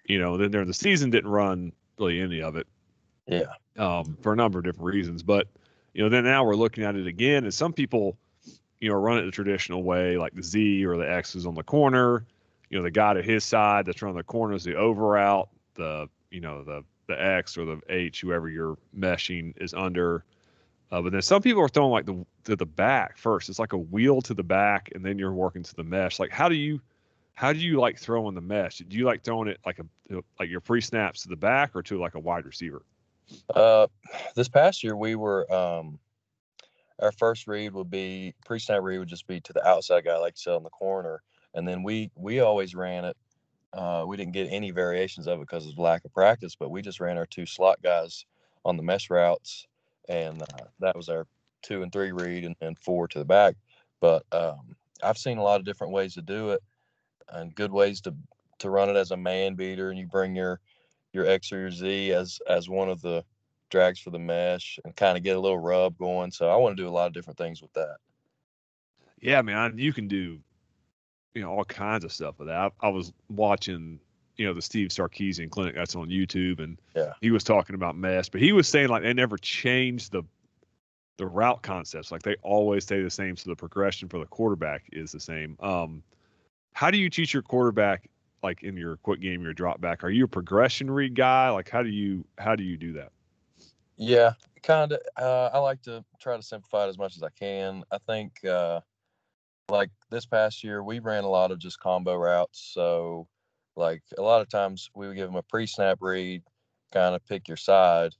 you 0.06 0.20
know, 0.20 0.38
then 0.38 0.52
during 0.52 0.68
the 0.68 0.74
season 0.74 1.10
didn't 1.10 1.30
run 1.30 1.72
really 1.98 2.20
any 2.20 2.42
of 2.42 2.56
it. 2.56 2.68
Yeah. 3.28 3.54
Um, 3.78 4.18
for 4.22 4.34
a 4.34 4.36
number 4.36 4.60
of 4.60 4.66
different 4.66 4.86
reasons, 4.86 5.24
but 5.24 5.48
you 5.94 6.04
know, 6.04 6.10
then 6.10 6.26
now 6.26 6.44
we're 6.44 6.56
looking 6.56 6.84
at 6.84 6.96
it 6.96 7.08
again, 7.08 7.44
and 7.46 7.54
some 7.54 7.74
people, 7.74 8.18
you 8.82 8.90
know, 8.90 8.96
run 8.96 9.18
it 9.18 9.26
the 9.26 9.32
traditional 9.32 9.84
way, 9.84 10.18
like 10.18 10.34
the 10.36 10.44
Z 10.44 10.86
or 10.86 10.98
the 10.98 11.10
X 11.10 11.36
is 11.36 11.46
on 11.46 11.56
the 11.56 11.64
corner. 11.64 12.26
You 12.70 12.78
know, 12.78 12.84
the 12.84 12.92
guy 12.92 13.14
to 13.14 13.22
his 13.22 13.44
side 13.44 13.86
that's 13.86 14.02
running 14.02 14.18
the 14.18 14.24
corner 14.24 14.56
is 14.56 14.64
the 14.64 14.76
over 14.76 15.18
out. 15.18 15.50
The 15.76 16.08
you 16.32 16.42
know 16.42 16.64
the 16.64 16.84
the 17.08 17.22
X 17.22 17.58
or 17.58 17.66
the 17.66 17.80
H, 17.90 18.22
whoever 18.22 18.50
you're 18.50 18.78
meshing, 18.98 19.54
is 19.58 19.74
under. 19.74 20.26
Uh, 20.92 21.02
but 21.02 21.12
then 21.12 21.22
some 21.22 21.42
people 21.42 21.62
are 21.62 21.70
throwing 21.70 21.92
like 21.92 22.06
the 22.06 22.26
to 22.44 22.56
the 22.56 22.66
back 22.66 23.18
first. 23.18 23.50
It's 23.50 23.60
like 23.60 23.74
a 23.74 23.78
wheel 23.78 24.22
to 24.24 24.34
the 24.34 24.44
back, 24.44 24.90
and 24.94 25.04
then 25.04 25.18
you're 25.18 25.34
working 25.34 25.64
to 25.64 25.76
the 25.76 25.84
mesh. 25.84 26.20
Like, 26.20 26.32
how 26.32 26.50
do 26.50 26.56
you, 26.56 26.80
how 27.36 27.54
do 27.54 27.60
you 27.60 27.80
like 27.80 28.00
throwing 28.00 28.34
the 28.34 28.42
mesh? 28.42 28.80
Do 28.80 28.98
you 28.98 29.06
like 29.06 29.24
throwing 29.24 29.50
it 29.50 29.60
like 29.66 29.80
a 29.80 29.86
like 30.40 30.50
your 30.50 30.62
pre 30.62 30.82
snaps 30.82 31.24
to 31.24 31.30
the 31.30 31.36
back 31.36 31.72
or 31.76 31.84
to 31.84 32.00
like 32.00 32.16
a 32.16 32.20
wide 32.20 32.46
receiver? 32.46 32.82
Uh, 33.54 33.88
this 34.36 34.48
past 34.48 34.84
year 34.84 34.96
we 34.96 35.16
were 35.16 35.52
um, 35.54 36.00
our 37.00 37.12
first 37.12 37.48
read 37.48 37.74
would 37.74 37.90
be 37.90 38.34
pre-snap 38.46 38.82
read 38.82 39.00
would 39.00 39.08
just 39.08 39.28
be 39.28 39.40
to 39.42 39.54
the 39.54 39.66
outside 39.68 40.06
guy 40.06 40.18
like 40.18 40.38
said 40.38 40.54
on 40.54 40.64
the 40.64 40.70
corner, 40.70 41.22
and 41.54 41.68
then 41.68 41.84
we 41.84 42.10
we 42.16 42.40
always 42.40 42.74
ran 42.76 43.06
it. 43.06 43.18
Uh, 43.74 44.06
we 44.08 44.16
didn't 44.16 44.32
get 44.32 44.48
any 44.50 44.72
variations 44.72 45.28
of 45.28 45.38
it 45.38 45.42
because 45.42 45.68
of 45.68 45.78
lack 45.78 46.06
of 46.06 46.14
practice, 46.14 46.56
but 46.56 46.72
we 46.72 46.82
just 46.82 47.02
ran 47.02 47.18
our 47.18 47.26
two 47.26 47.46
slot 47.46 47.82
guys 47.82 48.26
on 48.64 48.78
the 48.78 48.84
mesh 48.84 49.10
routes, 49.10 49.68
and 50.08 50.42
uh, 50.42 50.66
that 50.80 50.96
was 50.96 51.10
our 51.10 51.28
two 51.62 51.84
and 51.84 51.92
three 51.92 52.12
read, 52.12 52.46
and 52.46 52.56
then 52.62 52.76
four 52.76 53.08
to 53.08 53.20
the 53.20 53.26
back. 53.26 53.56
But 54.00 54.24
um, 54.32 54.76
I've 55.04 55.18
seen 55.18 55.38
a 55.38 55.44
lot 55.44 55.60
of 55.60 55.66
different 55.66 55.92
ways 55.92 56.14
to 56.14 56.22
do 56.22 56.52
it, 56.52 56.64
and 57.30 57.56
good 57.56 57.72
ways 57.72 58.02
to 58.02 58.16
to 58.60 58.70
run 58.70 58.90
it 58.90 58.96
as 58.96 59.12
a 59.12 59.18
man 59.18 59.56
beater, 59.56 59.90
and 59.90 60.00
you 60.00 60.08
bring 60.08 60.36
your 60.36 60.60
your 61.14 61.26
X 61.26 61.52
or 61.52 61.60
your 61.60 61.72
Z 61.72 62.12
as 62.12 62.40
as 62.48 62.70
one 62.70 62.90
of 62.90 63.02
the 63.02 63.24
drags 63.70 64.00
for 64.00 64.12
the 64.12 64.20
mesh 64.20 64.80
and 64.86 64.96
kind 64.96 65.18
of 65.18 65.24
get 65.24 65.36
a 65.36 65.40
little 65.40 65.60
rub 65.60 65.98
going. 65.98 66.32
So 66.32 66.50
I 66.50 66.56
want 66.56 66.78
to 66.78 66.84
do 66.84 66.88
a 66.88 66.92
lot 66.92 67.08
of 67.08 67.14
different 67.14 67.38
things 67.38 67.62
with 67.62 67.74
that. 67.74 67.98
Yeah, 69.20 69.42
man, 69.42 69.78
you 69.78 69.92
can 69.92 70.08
do, 70.08 70.40
you 71.34 71.42
know, 71.42 71.52
all 71.52 71.66
kinds 71.66 72.04
of 72.04 72.12
stuff 72.12 72.38
with 72.38 72.48
that. 72.48 72.72
I, 72.82 72.88
I 72.88 72.90
was 72.90 73.12
watching, 73.30 74.00
you 74.38 74.46
know, 74.46 74.54
the 74.54 74.62
Steve 74.62 74.90
Sarkisian 74.90 75.50
clinic 75.50 75.76
that's 75.76 75.96
on 75.96 76.10
YouTube, 76.10 76.60
and 76.60 76.78
Yeah. 76.96 77.14
he 77.22 77.32
was 77.32 77.44
talking 77.44 77.76
about 77.76 77.98
mesh, 77.98 78.30
but 78.30 78.42
he 78.42 78.52
was 78.52 78.68
saying 78.68 78.90
like 78.90 79.04
they 79.04 79.14
never 79.14 79.38
changed 79.38 80.12
the 80.12 80.24
the 81.18 81.26
route 81.26 81.62
concepts. 81.64 82.12
Like 82.12 82.24
they 82.24 82.36
always 82.44 82.84
stay 82.84 83.02
the 83.02 83.10
same, 83.10 83.38
so 83.38 83.50
the 83.50 83.56
progression 83.56 84.10
for 84.10 84.20
the 84.20 84.26
quarterback 84.26 84.84
is 84.92 85.12
the 85.12 85.20
same. 85.20 85.56
Um, 85.62 86.04
how 86.76 86.92
do 86.92 86.98
you 86.98 87.10
teach 87.10 87.34
your 87.34 87.42
quarterback 87.42 88.10
like 88.44 88.62
in 88.62 88.76
your 88.76 88.98
quick 88.98 89.22
game, 89.22 89.42
your 89.42 89.54
drop 89.54 89.80
back? 89.80 90.04
Are 90.04 90.10
you 90.10 90.26
a 90.26 90.28
progression 90.28 90.92
read 90.92 91.16
guy? 91.16 91.50
Like 91.50 91.70
how 91.70 91.82
do 91.82 91.90
you 91.90 92.26
how 92.38 92.56
do 92.56 92.64
you 92.64 92.78
do 92.78 92.94
that? 92.94 93.12
Yeah, 93.98 94.34
kind 94.62 94.92
of. 94.92 95.00
Uh, 95.18 95.50
I 95.54 95.60
like 95.60 95.82
to 95.84 96.04
try 96.20 96.36
to 96.36 96.44
simplify 96.44 96.86
it 96.86 96.90
as 96.90 96.98
much 96.98 97.16
as 97.16 97.24
I 97.24 97.30
can. 97.40 97.84
I 97.92 97.98
think, 98.06 98.44
uh, 98.44 98.82
like 99.70 99.90
this 100.12 100.26
past 100.26 100.66
year, 100.66 100.84
we 100.84 101.00
ran 101.00 101.24
a 101.24 101.30
lot 101.30 101.52
of 101.52 101.60
just 101.60 101.80
combo 101.80 102.14
routes. 102.14 102.72
So, 102.74 103.26
like 103.78 104.04
a 104.18 104.22
lot 104.22 104.42
of 104.42 104.50
times, 104.50 104.90
we 104.94 105.08
would 105.08 105.16
give 105.16 105.28
them 105.28 105.38
a 105.38 105.44
pre-snap 105.44 106.00
read, 106.02 106.44
kind 106.92 107.16
of 107.16 107.26
pick 107.26 107.48
your 107.48 107.58
side 107.58 108.14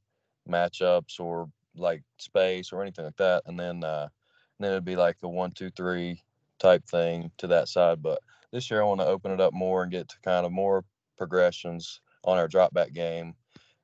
matchups 0.50 1.20
or 1.20 1.50
like 1.76 2.04
space 2.20 2.72
or 2.72 2.82
anything 2.82 3.04
like 3.04 3.18
that, 3.18 3.44
and 3.48 3.60
then 3.60 3.84
uh, 3.84 4.08
then 4.62 4.72
it'd 4.72 4.86
be 4.86 4.96
like 4.96 5.18
a 5.24 5.28
one, 5.28 5.52
two, 5.52 5.72
three 5.72 6.24
type 6.58 6.86
thing 6.88 7.32
to 7.40 7.48
that 7.48 7.68
side. 7.68 8.02
But 8.02 8.22
this 8.56 8.72
year, 8.72 8.82
I 8.82 8.86
want 8.86 9.02
to 9.02 9.06
open 9.06 9.32
it 9.32 9.42
up 9.42 9.54
more 9.54 9.84
and 9.84 9.92
get 9.92 10.08
to 10.10 10.16
kind 10.24 10.46
of 10.46 10.52
more 10.52 10.84
progressions 11.18 12.00
on 12.24 12.38
our 12.38 12.48
drop 12.48 12.74
back 12.74 12.94
game, 12.94 13.36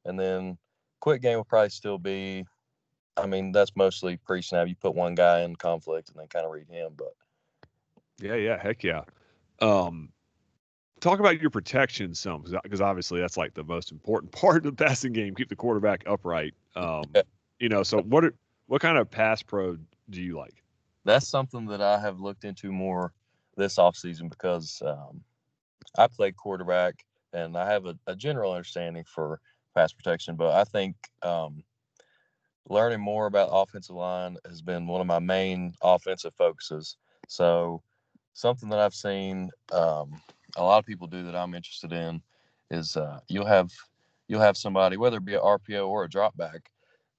and 0.06 0.20
then 0.20 0.58
quick 1.02 1.22
game 1.22 1.38
will 1.38 1.44
probably 1.44 1.70
still 1.70 2.00
be. 2.00 2.46
I 3.18 3.28
mean, 3.28 3.52
that's 3.52 3.76
mostly 3.76 4.16
pre-snap. 4.16 4.68
You 4.70 4.76
put 4.76 4.96
one 4.96 5.16
guy 5.16 5.42
in 5.42 5.58
conflict 5.58 6.10
and 6.10 6.18
then 6.18 6.28
kind 6.28 6.46
of 6.46 6.52
read 6.52 6.70
him. 6.70 6.94
But 6.96 7.14
yeah, 8.22 8.36
yeah, 8.36 8.58
heck 8.58 8.84
yeah. 8.84 9.02
Um, 9.60 10.10
talk 11.02 11.20
about 11.20 11.42
your 11.42 11.50
protection 11.50 12.16
some 12.16 12.44
because 12.64 12.82
obviously 12.82 13.20
that's 13.20 13.36
like 13.36 13.54
the 13.54 13.66
most 13.66 13.92
important 13.92 14.32
part 14.42 14.66
of 14.66 14.76
the 14.76 14.84
passing 14.84 15.12
game. 15.12 15.36
Keep 15.36 15.50
the 15.50 15.56
quarterback 15.56 16.04
upright. 16.08 16.54
Um, 16.76 17.04
yeah. 17.14 17.24
You 17.60 17.70
know, 17.70 17.84
so 17.84 18.02
what 18.02 18.24
are, 18.24 18.34
what 18.68 18.82
kind 18.82 18.98
of 18.98 19.12
pass 19.12 19.44
pro 19.44 19.78
do 20.10 20.22
you 20.22 20.38
like? 20.38 20.64
That's 21.04 21.28
something 21.28 21.66
that 21.68 21.82
I 21.82 22.00
have 22.00 22.22
looked 22.22 22.46
into 22.46 22.72
more 22.72 23.12
this 23.62 23.76
offseason 23.78 24.30
because 24.30 24.82
um, 24.86 25.22
I 25.98 26.08
played 26.08 26.36
quarterback 26.36 26.96
and 27.34 27.56
I 27.56 27.72
have 27.72 27.86
a, 27.86 27.96
a 28.08 28.16
general 28.16 28.54
understanding 28.54 29.06
for 29.06 29.40
pass 29.76 29.94
protection. 29.94 30.36
But 30.36 30.56
I 30.56 30.64
think 30.64 30.96
um, 31.22 31.64
learning 32.68 33.02
more 33.02 33.28
about 33.28 33.50
offensive 33.52 33.96
line 33.96 34.38
has 34.46 34.62
been 34.62 34.88
one 34.88 35.02
of 35.02 35.08
my 35.08 35.20
main 35.20 35.74
offensive 35.82 36.34
focuses. 36.38 36.98
So 37.28 37.82
something 38.34 38.70
that 38.70 38.80
I've 38.80 38.96
seen 38.96 39.52
um, 39.72 40.20
a 40.58 40.64
lot 40.64 40.80
of 40.80 40.86
people 40.86 41.08
do 41.08 41.24
that 41.24 41.36
I'm 41.36 41.54
interested 41.54 41.94
in 41.94 42.22
is 42.70 42.98
uh, 42.98 43.20
you'll 43.28 43.46
have 43.46 43.72
you'll 44.28 44.42
have 44.42 44.58
somebody 44.58 44.98
whether 44.98 45.18
it 45.18 45.26
be 45.26 45.36
an 45.36 45.42
RPO 45.42 45.88
or 45.88 46.06
a 46.06 46.10
drop 46.10 46.36
back 46.38 46.72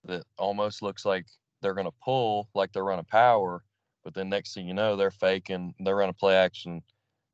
that 0.05 0.25
almost 0.39 0.83
looks 0.83 1.05
like 1.05 1.27
they're 1.61 1.75
going 1.75 1.87
to 1.87 1.97
pull 2.03 2.49
like 2.55 2.73
they're 2.73 2.85
running 2.85 3.05
power, 3.05 3.63
but 4.05 4.15
then 4.15 4.29
next 4.29 4.55
thing 4.55 4.67
you 4.67 4.75
know 4.75 4.97
they're 4.97 5.11
faking 5.11 5.75
they're 5.81 5.97
running 5.97 6.15
play 6.15 6.35
action 6.35 6.83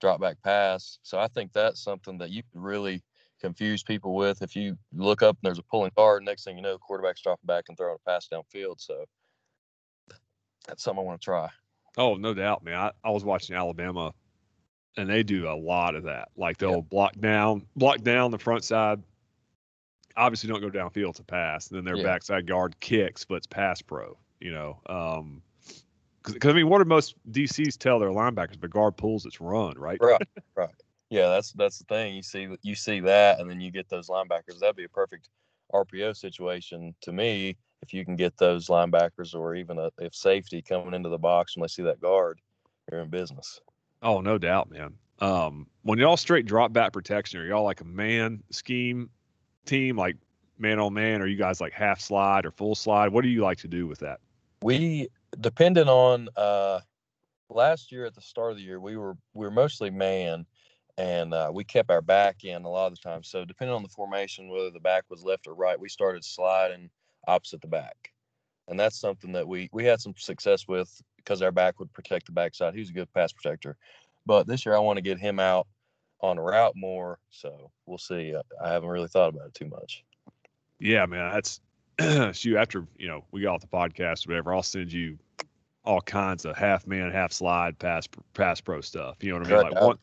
drop 0.00 0.20
back 0.20 0.36
pass. 0.42 0.98
So 1.02 1.18
I 1.18 1.28
think 1.28 1.52
that's 1.52 1.82
something 1.82 2.18
that 2.18 2.30
you 2.30 2.42
could 2.42 2.62
really 2.62 3.02
confuse 3.40 3.82
people 3.82 4.14
with. 4.14 4.42
If 4.42 4.56
you 4.56 4.76
look 4.92 5.22
up 5.22 5.36
and 5.36 5.46
there's 5.46 5.58
a 5.58 5.64
pulling 5.64 5.92
guard, 5.96 6.24
next 6.24 6.44
thing 6.44 6.56
you 6.56 6.62
know, 6.62 6.78
quarterback's 6.78 7.22
dropping 7.22 7.46
back 7.46 7.64
and 7.68 7.76
throwing 7.76 7.96
a 7.96 8.10
pass 8.10 8.28
downfield. 8.32 8.80
So 8.80 9.04
that's 10.66 10.82
something 10.82 11.02
I 11.02 11.06
want 11.06 11.20
to 11.20 11.24
try. 11.24 11.48
Oh, 11.96 12.14
no 12.14 12.34
doubt, 12.34 12.64
man. 12.64 12.74
I, 12.74 12.90
I 13.04 13.10
was 13.10 13.24
watching 13.24 13.56
Alabama 13.56 14.12
and 14.96 15.08
they 15.08 15.22
do 15.22 15.48
a 15.48 15.54
lot 15.54 15.94
of 15.94 16.04
that. 16.04 16.28
Like 16.36 16.58
they'll 16.58 16.76
yep. 16.76 16.88
block 16.88 17.18
down, 17.18 17.66
block 17.76 18.02
down 18.02 18.30
the 18.30 18.38
front 18.38 18.64
side. 18.64 19.02
Obviously, 20.16 20.48
don't 20.48 20.60
go 20.60 20.70
downfield 20.70 21.14
to 21.16 21.22
pass. 21.22 21.68
And 21.68 21.78
then 21.78 21.84
their 21.84 21.96
yeah. 21.96 22.02
backside 22.02 22.46
guard 22.46 22.78
kicks, 22.80 23.24
but 23.24 23.36
it's 23.36 23.46
pass 23.46 23.80
pro. 23.82 24.16
You 24.40 24.52
know, 24.52 24.80
um, 24.86 25.42
because 26.24 26.50
I 26.50 26.54
mean, 26.54 26.68
what 26.68 26.78
do 26.78 26.84
most 26.84 27.14
DCs 27.30 27.78
tell 27.78 27.98
their 27.98 28.10
linebackers? 28.10 28.60
The 28.60 28.68
guard 28.68 28.96
pulls, 28.96 29.26
it's 29.26 29.40
run, 29.40 29.78
right? 29.78 29.98
Right, 30.00 30.20
right. 30.56 30.74
Yeah, 31.10 31.28
that's 31.28 31.52
that's 31.52 31.78
the 31.78 31.84
thing. 31.84 32.14
You 32.14 32.22
see 32.22 32.48
you 32.62 32.74
see 32.74 33.00
that, 33.00 33.40
and 33.40 33.50
then 33.50 33.60
you 33.60 33.70
get 33.70 33.88
those 33.88 34.08
linebackers. 34.08 34.58
That'd 34.60 34.76
be 34.76 34.84
a 34.84 34.88
perfect 34.88 35.28
RPO 35.72 36.16
situation 36.16 36.94
to 37.02 37.12
me 37.12 37.56
if 37.82 37.92
you 37.92 38.04
can 38.04 38.16
get 38.16 38.36
those 38.36 38.68
linebackers 38.68 39.34
or 39.34 39.54
even 39.54 39.78
a, 39.78 39.90
if 39.98 40.14
safety 40.14 40.62
coming 40.62 40.94
into 40.94 41.08
the 41.08 41.18
box 41.18 41.54
and 41.54 41.62
they 41.62 41.68
see 41.68 41.82
that 41.82 42.00
guard, 42.00 42.40
you're 42.90 43.00
in 43.00 43.08
business. 43.08 43.60
Oh, 44.02 44.20
no 44.20 44.38
doubt, 44.38 44.70
man. 44.70 44.94
Um, 45.20 45.66
when 45.82 45.98
y'all 45.98 46.16
straight 46.16 46.46
drop 46.46 46.72
back 46.72 46.92
protection, 46.92 47.40
are 47.40 47.46
y'all 47.46 47.64
like 47.64 47.80
a 47.80 47.84
man 47.84 48.42
scheme 48.50 49.10
team, 49.66 49.96
like 49.96 50.16
man 50.58 50.78
on 50.78 50.94
man? 50.94 51.20
Or 51.20 51.26
you 51.26 51.36
guys 51.36 51.60
like 51.60 51.72
half 51.72 52.00
slide 52.00 52.46
or 52.46 52.50
full 52.50 52.74
slide? 52.74 53.08
What 53.08 53.22
do 53.22 53.28
you 53.28 53.42
like 53.42 53.58
to 53.58 53.68
do 53.68 53.86
with 53.86 54.00
that? 54.00 54.20
We 54.62 55.08
depending 55.40 55.88
on 55.88 56.28
uh 56.36 56.80
last 57.50 57.90
year 57.92 58.04
at 58.04 58.14
the 58.14 58.20
start 58.20 58.52
of 58.52 58.58
the 58.58 58.62
year, 58.62 58.80
we 58.80 58.96
were 58.96 59.16
we 59.34 59.44
were 59.46 59.50
mostly 59.50 59.90
man 59.90 60.46
and 60.98 61.32
uh, 61.32 61.48
we 61.52 61.62
kept 61.62 61.90
our 61.90 62.02
back 62.02 62.44
in 62.44 62.64
a 62.64 62.68
lot 62.68 62.88
of 62.88 62.94
the 62.94 63.08
time. 63.08 63.22
So 63.22 63.44
depending 63.44 63.74
on 63.74 63.84
the 63.84 63.88
formation, 63.88 64.48
whether 64.48 64.70
the 64.70 64.80
back 64.80 65.04
was 65.08 65.22
left 65.22 65.46
or 65.46 65.54
right, 65.54 65.78
we 65.78 65.88
started 65.88 66.24
sliding 66.24 66.90
opposite 67.26 67.60
the 67.60 67.68
back, 67.68 68.12
and 68.66 68.78
that's 68.78 69.00
something 69.00 69.32
that 69.32 69.46
we 69.46 69.70
we 69.72 69.84
had 69.84 70.00
some 70.00 70.14
success 70.16 70.66
with 70.66 71.00
because 71.16 71.40
our 71.40 71.52
back 71.52 71.78
would 71.78 71.92
protect 71.92 72.26
the 72.26 72.32
backside. 72.32 72.74
He 72.74 72.80
was 72.80 72.90
a 72.90 72.94
good 72.94 73.12
pass 73.12 73.32
protector, 73.32 73.76
but 74.26 74.46
this 74.46 74.66
year 74.66 74.74
I 74.74 74.80
want 74.80 74.96
to 74.96 75.02
get 75.02 75.18
him 75.18 75.38
out 75.38 75.66
on 76.20 76.36
a 76.36 76.42
route 76.42 76.74
more. 76.74 77.18
So 77.30 77.70
we'll 77.86 77.98
see. 77.98 78.34
I 78.62 78.68
haven't 78.68 78.88
really 78.88 79.08
thought 79.08 79.32
about 79.32 79.46
it 79.46 79.54
too 79.54 79.68
much. 79.68 80.04
Yeah, 80.80 81.06
man, 81.06 81.32
that's 81.32 81.60
shoot. 82.32 82.56
After 82.56 82.86
you 82.96 83.08
know 83.08 83.24
we 83.30 83.42
got 83.42 83.54
off 83.54 83.60
the 83.60 83.66
podcast, 83.66 84.26
or 84.26 84.30
whatever, 84.30 84.54
I'll 84.54 84.62
send 84.62 84.92
you 84.92 85.18
all 85.84 86.00
kinds 86.00 86.44
of 86.44 86.56
half 86.56 86.86
man, 86.86 87.10
half 87.10 87.32
slide, 87.32 87.78
pass 87.78 88.06
pass 88.34 88.60
pro 88.60 88.80
stuff. 88.80 89.16
You 89.20 89.30
know 89.30 89.38
what 89.38 89.48
I 89.48 89.50
mean? 89.50 89.62
Like 89.62 89.76
I 89.76 89.84
one, 89.84 89.98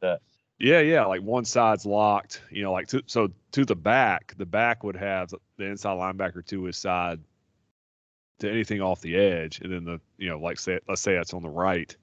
that. 0.00 0.20
Yeah, 0.58 0.80
yeah. 0.80 1.04
Like 1.04 1.22
one 1.22 1.44
side's 1.44 1.86
locked, 1.86 2.42
you 2.50 2.62
know, 2.62 2.72
like 2.72 2.88
to, 2.88 3.02
so 3.06 3.30
to 3.52 3.64
the 3.64 3.76
back, 3.76 4.34
the 4.36 4.46
back 4.46 4.82
would 4.82 4.96
have 4.96 5.32
the 5.56 5.64
inside 5.64 5.96
linebacker 5.96 6.44
to 6.46 6.64
his 6.64 6.76
side 6.76 7.20
to 8.40 8.50
anything 8.50 8.80
off 8.80 9.00
the 9.00 9.16
edge, 9.16 9.60
and 9.60 9.72
then 9.72 9.84
the 9.84 10.00
you 10.16 10.28
know, 10.28 10.38
like 10.38 10.58
say 10.58 10.80
let's 10.88 11.00
say 11.00 11.14
that's 11.14 11.34
on 11.34 11.42
the 11.42 11.48
right, 11.48 11.96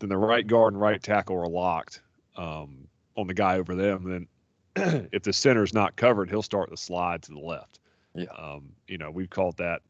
then 0.00 0.08
the 0.08 0.16
right 0.16 0.46
guard 0.46 0.74
and 0.74 0.82
right 0.82 1.00
tackle 1.00 1.36
are 1.36 1.48
locked 1.48 2.00
um, 2.36 2.88
on 3.16 3.26
the 3.26 3.34
guy 3.34 3.58
over 3.58 3.74
them. 3.74 4.26
Then 4.74 5.08
if 5.12 5.22
the 5.22 5.32
center's 5.32 5.72
not 5.72 5.96
covered, 5.96 6.28
he'll 6.28 6.42
start 6.42 6.70
the 6.70 6.76
slide 6.76 7.22
to 7.22 7.32
the 7.32 7.38
left. 7.38 7.78
Yeah. 8.14 8.26
Um, 8.36 8.72
you 8.86 8.98
know, 8.98 9.10
we've 9.10 9.30
called 9.30 9.56
that. 9.58 9.82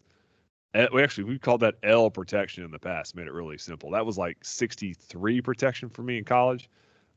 Eh, 0.75 0.87
we 0.93 1.03
actually 1.03 1.25
we've 1.25 1.41
called 1.41 1.61
that 1.61 1.75
L 1.83 2.11
protection 2.11 2.65
in 2.65 2.71
the 2.71 2.79
past. 2.79 3.15
Made 3.15 3.27
it 3.27 3.33
really 3.33 3.59
simple. 3.59 3.91
That 3.91 4.07
was 4.07 4.17
like 4.17 4.39
63 4.43 5.41
protection 5.41 5.89
for 5.89 6.03
me 6.03 6.19
in 6.19 6.25
college, 6.25 6.71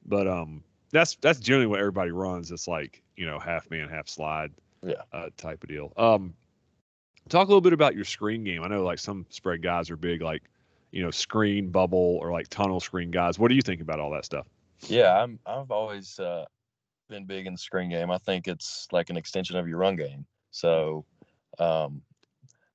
but 0.05 0.27
um, 0.27 0.63
that's 0.91 1.15
that's 1.21 1.39
generally 1.39 1.67
what 1.67 1.79
everybody 1.79 2.11
runs. 2.11 2.51
It's 2.51 2.67
like 2.67 3.01
you 3.15 3.25
know 3.25 3.39
half 3.39 3.69
man, 3.69 3.87
half 3.87 4.09
slide, 4.09 4.51
yeah, 4.83 5.01
uh, 5.13 5.29
type 5.37 5.63
of 5.63 5.69
deal. 5.69 5.93
Um, 5.95 6.33
talk 7.29 7.47
a 7.47 7.49
little 7.49 7.61
bit 7.61 7.73
about 7.73 7.95
your 7.95 8.05
screen 8.05 8.43
game. 8.43 8.63
I 8.63 8.67
know 8.67 8.83
like 8.83 8.99
some 8.99 9.25
spread 9.29 9.61
guys 9.61 9.89
are 9.89 9.97
big, 9.97 10.21
like 10.21 10.43
you 10.91 11.03
know 11.03 11.11
screen 11.11 11.69
bubble 11.69 12.19
or 12.21 12.31
like 12.31 12.47
tunnel 12.49 12.79
screen 12.79 13.11
guys. 13.11 13.39
What 13.39 13.49
do 13.49 13.55
you 13.55 13.61
think 13.61 13.81
about 13.81 13.99
all 13.99 14.11
that 14.11 14.25
stuff? 14.25 14.47
Yeah, 14.87 15.21
I'm 15.21 15.39
I've 15.45 15.71
always 15.71 16.19
uh, 16.19 16.45
been 17.09 17.25
big 17.25 17.47
in 17.47 17.53
the 17.53 17.59
screen 17.59 17.89
game. 17.89 18.11
I 18.11 18.17
think 18.17 18.47
it's 18.47 18.87
like 18.91 19.09
an 19.09 19.17
extension 19.17 19.57
of 19.57 19.67
your 19.67 19.77
run 19.77 19.95
game. 19.95 20.25
So 20.55 21.03
um, 21.59 22.01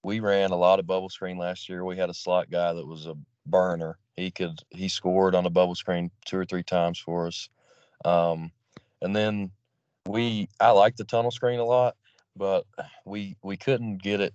we 0.02 0.20
ran 0.20 0.50
a 0.50 0.56
lot 0.56 0.80
of 0.80 0.86
bubble 0.86 1.08
screen 1.08 1.38
last 1.38 1.66
year. 1.66 1.82
We 1.82 1.96
had 1.96 2.10
a 2.10 2.14
slot 2.14 2.50
guy 2.50 2.74
that 2.74 2.86
was 2.86 3.06
a 3.06 3.16
burner. 3.46 3.96
He 4.16 4.30
could 4.30 4.60
he 4.68 4.88
scored 4.88 5.34
on 5.34 5.46
a 5.46 5.50
bubble 5.50 5.74
screen 5.74 6.10
two 6.26 6.36
or 6.36 6.44
three 6.44 6.62
times 6.62 6.98
for 6.98 7.26
us. 7.26 7.48
Um, 8.04 8.52
and 9.00 9.16
then 9.16 9.50
we, 10.06 10.50
I 10.60 10.72
like 10.72 10.96
the 10.96 11.04
tunnel 11.04 11.30
screen 11.30 11.58
a 11.58 11.64
lot, 11.64 11.96
but 12.36 12.66
we 13.06 13.36
we 13.42 13.56
couldn't 13.56 14.02
get 14.02 14.20
it 14.20 14.34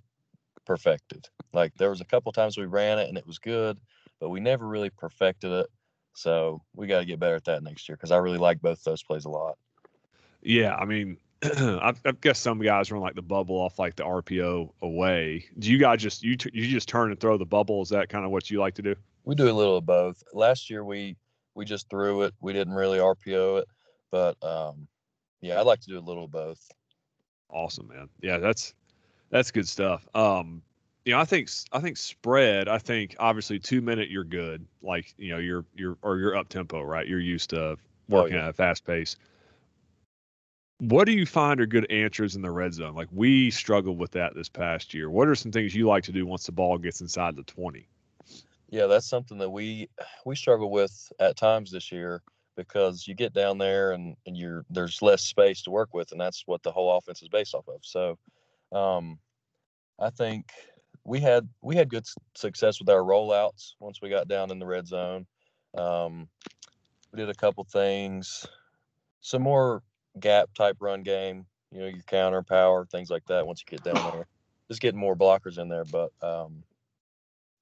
perfected. 0.64 1.28
Like 1.52 1.72
there 1.78 1.90
was 1.90 2.00
a 2.00 2.04
couple 2.04 2.32
times 2.32 2.58
we 2.58 2.66
ran 2.66 2.98
it 2.98 3.08
and 3.08 3.16
it 3.16 3.28
was 3.28 3.38
good, 3.38 3.78
but 4.18 4.30
we 4.30 4.40
never 4.40 4.66
really 4.66 4.90
perfected 4.90 5.52
it. 5.52 5.66
So 6.14 6.62
we 6.74 6.88
got 6.88 6.98
to 6.98 7.04
get 7.04 7.20
better 7.20 7.36
at 7.36 7.44
that 7.44 7.62
next 7.62 7.88
year 7.88 7.94
because 7.94 8.10
I 8.10 8.16
really 8.16 8.38
like 8.38 8.60
both 8.60 8.82
those 8.82 9.04
plays 9.04 9.24
a 9.24 9.30
lot. 9.30 9.56
Yeah, 10.42 10.74
I 10.74 10.84
mean, 10.84 11.18
I, 11.42 11.92
I 12.04 12.12
guess 12.20 12.38
some 12.38 12.58
guys 12.60 12.90
run 12.90 13.02
like 13.02 13.14
the 13.14 13.22
bubble 13.22 13.56
off 13.56 13.78
like 13.78 13.96
the 13.96 14.04
RPO 14.04 14.70
away. 14.82 15.44
Do 15.58 15.70
you 15.70 15.78
guys 15.78 16.00
just 16.00 16.22
you 16.22 16.36
you 16.52 16.66
just 16.66 16.88
turn 16.88 17.10
and 17.10 17.20
throw 17.20 17.36
the 17.36 17.44
bubble? 17.44 17.82
Is 17.82 17.90
that 17.90 18.08
kind 18.08 18.24
of 18.24 18.30
what 18.30 18.50
you 18.50 18.58
like 18.58 18.74
to 18.74 18.82
do? 18.82 18.94
We 19.24 19.34
do 19.34 19.50
a 19.50 19.52
little 19.52 19.76
of 19.76 19.86
both. 19.86 20.22
Last 20.32 20.70
year 20.70 20.84
we 20.84 21.16
we 21.54 21.64
just 21.64 21.90
threw 21.90 22.22
it. 22.22 22.34
We 22.40 22.52
didn't 22.52 22.74
really 22.74 22.98
RPO 22.98 23.60
it, 23.60 23.68
but 24.10 24.42
um, 24.42 24.88
yeah, 25.40 25.60
I'd 25.60 25.66
like 25.66 25.80
to 25.80 25.88
do 25.88 25.98
a 25.98 26.00
little 26.00 26.24
of 26.24 26.30
both. 26.30 26.70
Awesome, 27.50 27.88
man. 27.88 28.08
Yeah, 28.22 28.38
that's 28.38 28.74
that's 29.30 29.50
good 29.50 29.68
stuff. 29.68 30.08
Um, 30.14 30.62
you 31.04 31.12
know, 31.12 31.20
I 31.20 31.24
think 31.24 31.50
I 31.70 31.80
think 31.80 31.96
spread. 31.98 32.68
I 32.68 32.78
think 32.78 33.14
obviously 33.18 33.58
two 33.58 33.80
minute 33.80 34.10
you're 34.10 34.24
good. 34.24 34.66
Like 34.82 35.14
you 35.18 35.30
know, 35.30 35.38
you're 35.38 35.64
you're 35.74 35.98
or 36.02 36.18
you're 36.18 36.36
up 36.36 36.48
tempo, 36.48 36.82
right? 36.82 37.06
You're 37.06 37.20
used 37.20 37.50
to 37.50 37.60
oh, 37.60 37.76
working 38.08 38.36
oh, 38.36 38.38
yeah. 38.38 38.44
at 38.44 38.50
a 38.50 38.54
fast 38.54 38.86
pace. 38.86 39.16
What 40.78 41.06
do 41.06 41.12
you 41.12 41.24
find 41.24 41.60
are 41.60 41.66
good 41.66 41.90
answers 41.90 42.36
in 42.36 42.42
the 42.42 42.50
red 42.50 42.74
zone? 42.74 42.94
Like 42.94 43.08
we 43.10 43.50
struggled 43.50 43.98
with 43.98 44.10
that 44.12 44.34
this 44.34 44.48
past 44.48 44.92
year. 44.92 45.08
What 45.08 45.26
are 45.26 45.34
some 45.34 45.50
things 45.50 45.74
you 45.74 45.86
like 45.86 46.04
to 46.04 46.12
do 46.12 46.26
once 46.26 46.44
the 46.44 46.52
ball 46.52 46.76
gets 46.78 47.00
inside 47.00 47.34
the 47.34 47.44
twenty? 47.44 47.88
Yeah, 48.68 48.86
that's 48.86 49.08
something 49.08 49.38
that 49.38 49.50
we 49.50 49.88
we 50.26 50.36
struggle 50.36 50.70
with 50.70 51.12
at 51.18 51.36
times 51.36 51.70
this 51.70 51.90
year. 51.90 52.22
because 52.56 53.06
you 53.06 53.14
get 53.14 53.32
down 53.32 53.58
there 53.58 53.92
and, 53.92 54.16
and 54.26 54.36
you're 54.36 54.64
there's 54.70 55.02
less 55.02 55.22
space 55.22 55.62
to 55.62 55.70
work 55.70 55.94
with, 55.94 56.10
and 56.12 56.20
that's 56.20 56.42
what 56.46 56.62
the 56.62 56.72
whole 56.72 56.96
offense 56.96 57.22
is 57.22 57.28
based 57.28 57.54
off 57.54 57.68
of. 57.68 57.80
So, 57.82 58.18
um, 58.72 59.18
I 60.00 60.10
think 60.10 60.50
we 61.04 61.20
had 61.20 61.48
we 61.62 61.76
had 61.76 61.90
good 61.90 62.06
success 62.34 62.80
with 62.80 62.88
our 62.88 63.02
rollouts 63.02 63.74
once 63.78 64.00
we 64.02 64.08
got 64.08 64.28
down 64.28 64.50
in 64.50 64.58
the 64.58 64.66
red 64.66 64.86
zone. 64.88 65.26
Um, 65.76 66.28
we 67.12 67.18
did 67.18 67.30
a 67.30 67.34
couple 67.34 67.64
things, 67.64 68.46
some 69.20 69.42
more 69.42 69.82
gap 70.20 70.52
type 70.54 70.76
run 70.80 71.02
game, 71.02 71.46
you 71.72 71.80
know, 71.80 71.86
your 71.86 72.02
counter 72.06 72.42
power, 72.42 72.86
things 72.86 73.10
like 73.10 73.24
that. 73.26 73.46
Once 73.46 73.62
you 73.62 73.76
get 73.76 73.84
down 73.84 74.12
there, 74.12 74.26
just 74.68 74.80
getting 74.80 75.00
more 75.00 75.16
blockers 75.16 75.58
in 75.58 75.68
there. 75.68 75.84
But 75.84 76.12
um, 76.22 76.62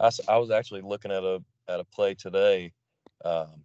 I, 0.01 0.11
I 0.29 0.39
was 0.39 0.51
actually 0.51 0.83
looking 0.83 1.11
at 1.11 1.25
a 1.25 1.43
at 1.69 1.81
a 1.81 1.85
play 1.85 2.15
today, 2.15 2.73
um, 3.25 3.63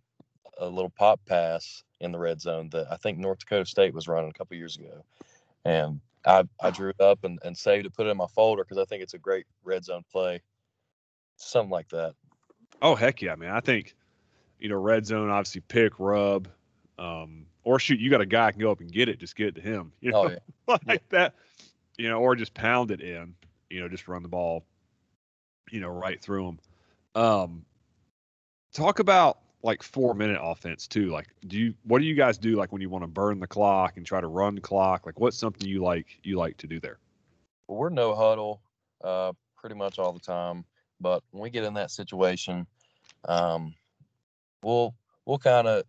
a 0.57 0.67
little 0.67 0.89
pop 0.89 1.19
pass 1.25 1.83
in 1.99 2.11
the 2.11 2.19
red 2.19 2.41
zone 2.41 2.69
that 2.69 2.87
I 2.91 2.95
think 2.97 3.17
North 3.17 3.39
Dakota 3.39 3.65
State 3.65 3.93
was 3.93 4.07
running 4.07 4.29
a 4.29 4.33
couple 4.33 4.55
years 4.57 4.77
ago, 4.77 5.03
and 5.65 5.99
I, 6.25 6.43
I 6.61 6.71
drew 6.71 6.89
it 6.89 7.01
up 7.01 7.23
and, 7.23 7.39
and 7.43 7.57
saved 7.57 7.85
it, 7.85 7.93
put 7.93 8.07
it 8.07 8.09
in 8.09 8.17
my 8.17 8.27
folder 8.27 8.63
because 8.63 8.77
I 8.77 8.85
think 8.85 9.03
it's 9.03 9.13
a 9.13 9.19
great 9.19 9.45
red 9.63 9.85
zone 9.85 10.03
play. 10.11 10.41
Something 11.37 11.71
like 11.71 11.89
that. 11.89 12.15
Oh 12.81 12.95
heck 12.95 13.21
yeah, 13.21 13.35
man! 13.35 13.51
I 13.51 13.59
think 13.59 13.95
you 14.59 14.69
know 14.69 14.75
red 14.75 15.05
zone 15.05 15.29
obviously 15.29 15.61
pick 15.61 15.93
rub, 15.99 16.47
um, 16.97 17.45
or 17.69 17.77
shoot 17.77 17.99
you 17.99 18.09
got 18.09 18.19
a 18.19 18.25
guy 18.25 18.49
can 18.49 18.59
go 18.59 18.71
up 18.71 18.79
and 18.79 18.91
get 18.91 19.09
it, 19.09 19.19
just 19.19 19.35
get 19.35 19.49
it 19.49 19.55
to 19.55 19.61
him. 19.61 19.91
You 20.01 20.11
know, 20.11 20.23
oh, 20.23 20.29
yeah. 20.29 20.37
like 20.67 20.81
yeah. 20.87 20.97
that. 21.11 21.35
You 21.99 22.09
know, 22.09 22.17
or 22.17 22.35
just 22.35 22.55
pound 22.55 22.89
it 22.89 22.99
in. 22.99 23.35
You 23.69 23.81
know, 23.81 23.87
just 23.87 24.07
run 24.07 24.23
the 24.23 24.27
ball. 24.27 24.65
You 25.69 25.79
know, 25.79 25.89
right 25.89 26.19
through 26.19 26.47
him. 26.47 26.59
Um, 27.13 27.65
talk 28.73 28.97
about 28.97 29.37
like 29.61 29.83
four 29.83 30.15
minute 30.15 30.39
offense 30.41 30.87
too. 30.87 31.11
Like, 31.11 31.27
do 31.47 31.59
you 31.59 31.75
what 31.83 31.99
do 31.99 32.05
you 32.05 32.15
guys 32.15 32.39
do 32.39 32.55
like 32.55 32.71
when 32.71 32.81
you 32.81 32.89
want 32.89 33.03
to 33.03 33.07
burn 33.07 33.39
the 33.39 33.45
clock 33.45 33.97
and 33.97 34.05
try 34.05 34.19
to 34.19 34.27
run 34.27 34.55
the 34.55 34.61
clock? 34.61 35.05
Like, 35.05 35.19
what's 35.19 35.37
something 35.37 35.67
you 35.67 35.83
like 35.83 36.07
you 36.23 36.37
like 36.37 36.57
to 36.57 36.67
do 36.67 36.79
there? 36.79 36.97
Well, 37.67 37.77
we're 37.77 37.89
no 37.89 38.15
huddle, 38.15 38.63
uh, 39.03 39.33
pretty 39.55 39.75
much 39.75 39.99
all 39.99 40.11
the 40.11 40.19
time. 40.19 40.65
But 40.99 41.21
when 41.29 41.43
we 41.43 41.51
get 41.51 41.65
in 41.65 41.75
that 41.75 41.91
situation, 41.91 42.65
um, 43.25 43.75
we'll 44.63 44.95
we'll 45.27 45.37
kind 45.37 45.67
of 45.67 45.83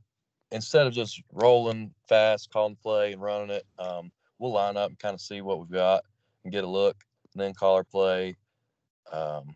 instead 0.52 0.86
of 0.86 0.92
just 0.92 1.22
rolling 1.32 1.92
fast, 2.08 2.50
calling 2.52 2.76
play 2.82 3.12
and 3.12 3.22
running 3.22 3.50
it, 3.50 3.66
um, 3.78 4.10
we'll 4.38 4.52
line 4.52 4.76
up 4.76 4.88
and 4.88 4.98
kind 4.98 5.14
of 5.14 5.20
see 5.20 5.40
what 5.40 5.58
we've 5.58 5.70
got 5.70 6.02
and 6.44 6.52
get 6.52 6.64
a 6.64 6.68
look, 6.68 6.96
and 7.32 7.40
then 7.42 7.54
call 7.54 7.74
our 7.74 7.84
play, 7.84 8.36
um, 9.12 9.54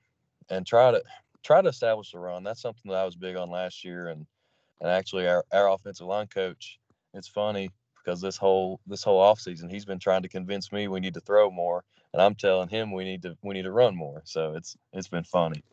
and 0.50 0.66
try 0.66 0.90
to 0.90 1.02
try 1.42 1.60
to 1.60 1.68
establish 1.68 2.14
a 2.14 2.18
run. 2.18 2.44
That's 2.44 2.62
something 2.62 2.90
that 2.90 2.98
I 2.98 3.04
was 3.04 3.16
big 3.16 3.36
on 3.36 3.50
last 3.50 3.84
year, 3.84 4.08
and 4.08 4.26
and 4.80 4.90
actually 4.90 5.26
our, 5.26 5.44
our 5.52 5.70
offensive 5.70 6.06
line 6.06 6.26
coach. 6.26 6.78
It's 7.14 7.28
funny 7.28 7.70
because 8.04 8.20
this 8.20 8.36
whole 8.36 8.80
this 8.86 9.02
whole 9.02 9.22
offseason 9.22 9.70
he's 9.70 9.84
been 9.84 9.98
trying 9.98 10.22
to 10.22 10.28
convince 10.28 10.72
me 10.72 10.88
we 10.88 11.00
need 11.00 11.14
to 11.14 11.20
throw 11.20 11.50
more, 11.50 11.84
and 12.12 12.20
I'm 12.20 12.34
telling 12.34 12.68
him 12.68 12.92
we 12.92 13.04
need 13.04 13.22
to 13.22 13.36
we 13.42 13.54
need 13.54 13.62
to 13.62 13.72
run 13.72 13.96
more. 13.96 14.22
So 14.24 14.54
it's 14.54 14.76
it's 14.92 15.08
been 15.08 15.24
funny. 15.24 15.64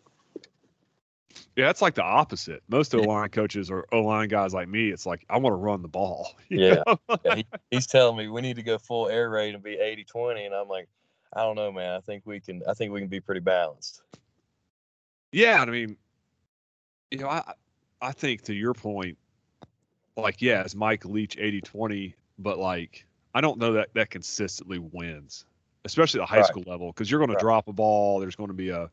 Yeah, 1.55 1.69
it's 1.69 1.81
like 1.81 1.95
the 1.95 2.03
opposite. 2.03 2.63
Most 2.69 2.95
O 2.95 2.99
line 2.99 3.29
coaches 3.29 3.69
or 3.69 3.85
O 3.91 4.01
line 4.01 4.29
guys 4.29 4.53
like 4.53 4.67
me, 4.67 4.89
it's 4.89 5.05
like 5.05 5.25
I 5.29 5.37
want 5.37 5.53
to 5.53 5.57
run 5.57 5.81
the 5.81 5.87
ball. 5.87 6.35
Yeah, 6.49 6.83
yeah 7.25 7.35
he, 7.35 7.45
he's 7.71 7.87
telling 7.87 8.17
me 8.17 8.27
we 8.27 8.41
need 8.41 8.57
to 8.57 8.63
go 8.63 8.77
full 8.77 9.07
air 9.07 9.29
raid 9.29 9.53
and 9.53 9.63
be 9.63 9.77
80-20, 9.77 10.45
and 10.45 10.53
I'm 10.53 10.67
like, 10.67 10.89
I 11.33 11.41
don't 11.41 11.55
know, 11.55 11.71
man. 11.71 11.95
I 11.95 12.01
think 12.01 12.25
we 12.25 12.39
can. 12.41 12.61
I 12.67 12.73
think 12.73 12.91
we 12.91 12.99
can 12.99 13.07
be 13.07 13.21
pretty 13.21 13.39
balanced. 13.39 14.01
Yeah, 15.31 15.61
I 15.61 15.65
mean, 15.65 15.95
you 17.09 17.19
know, 17.19 17.29
I 17.29 17.53
I 18.01 18.11
think 18.11 18.41
to 18.43 18.53
your 18.53 18.73
point, 18.73 19.17
like, 20.17 20.41
yeah, 20.41 20.61
it's 20.61 20.75
Mike 20.75 21.05
Leach 21.05 21.37
80-20, 21.37 22.13
but 22.39 22.57
like 22.57 23.05
I 23.33 23.41
don't 23.41 23.59
know 23.59 23.73
that 23.73 23.93
that 23.93 24.09
consistently 24.09 24.79
wins, 24.79 25.45
especially 25.85 26.19
at 26.19 26.23
the 26.23 26.27
high 26.27 26.37
right. 26.37 26.45
school 26.45 26.63
level, 26.65 26.91
because 26.91 27.09
you're 27.09 27.19
going 27.19 27.29
right. 27.29 27.39
to 27.39 27.43
drop 27.43 27.67
a 27.67 27.73
ball. 27.73 28.19
There's 28.19 28.35
going 28.35 28.49
to 28.49 28.53
be 28.53 28.69
a 28.69 28.89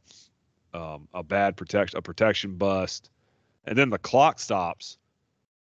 um, 0.75 1.09
a 1.15 1.23
bad 1.23 1.57
protection, 1.57 1.99
a 1.99 2.03
protection 2.03 2.57
bust, 2.57 3.11
and 3.65 3.77
then 3.77 3.91
the 3.91 3.99
clock 3.99 4.39
stops, 4.39 4.99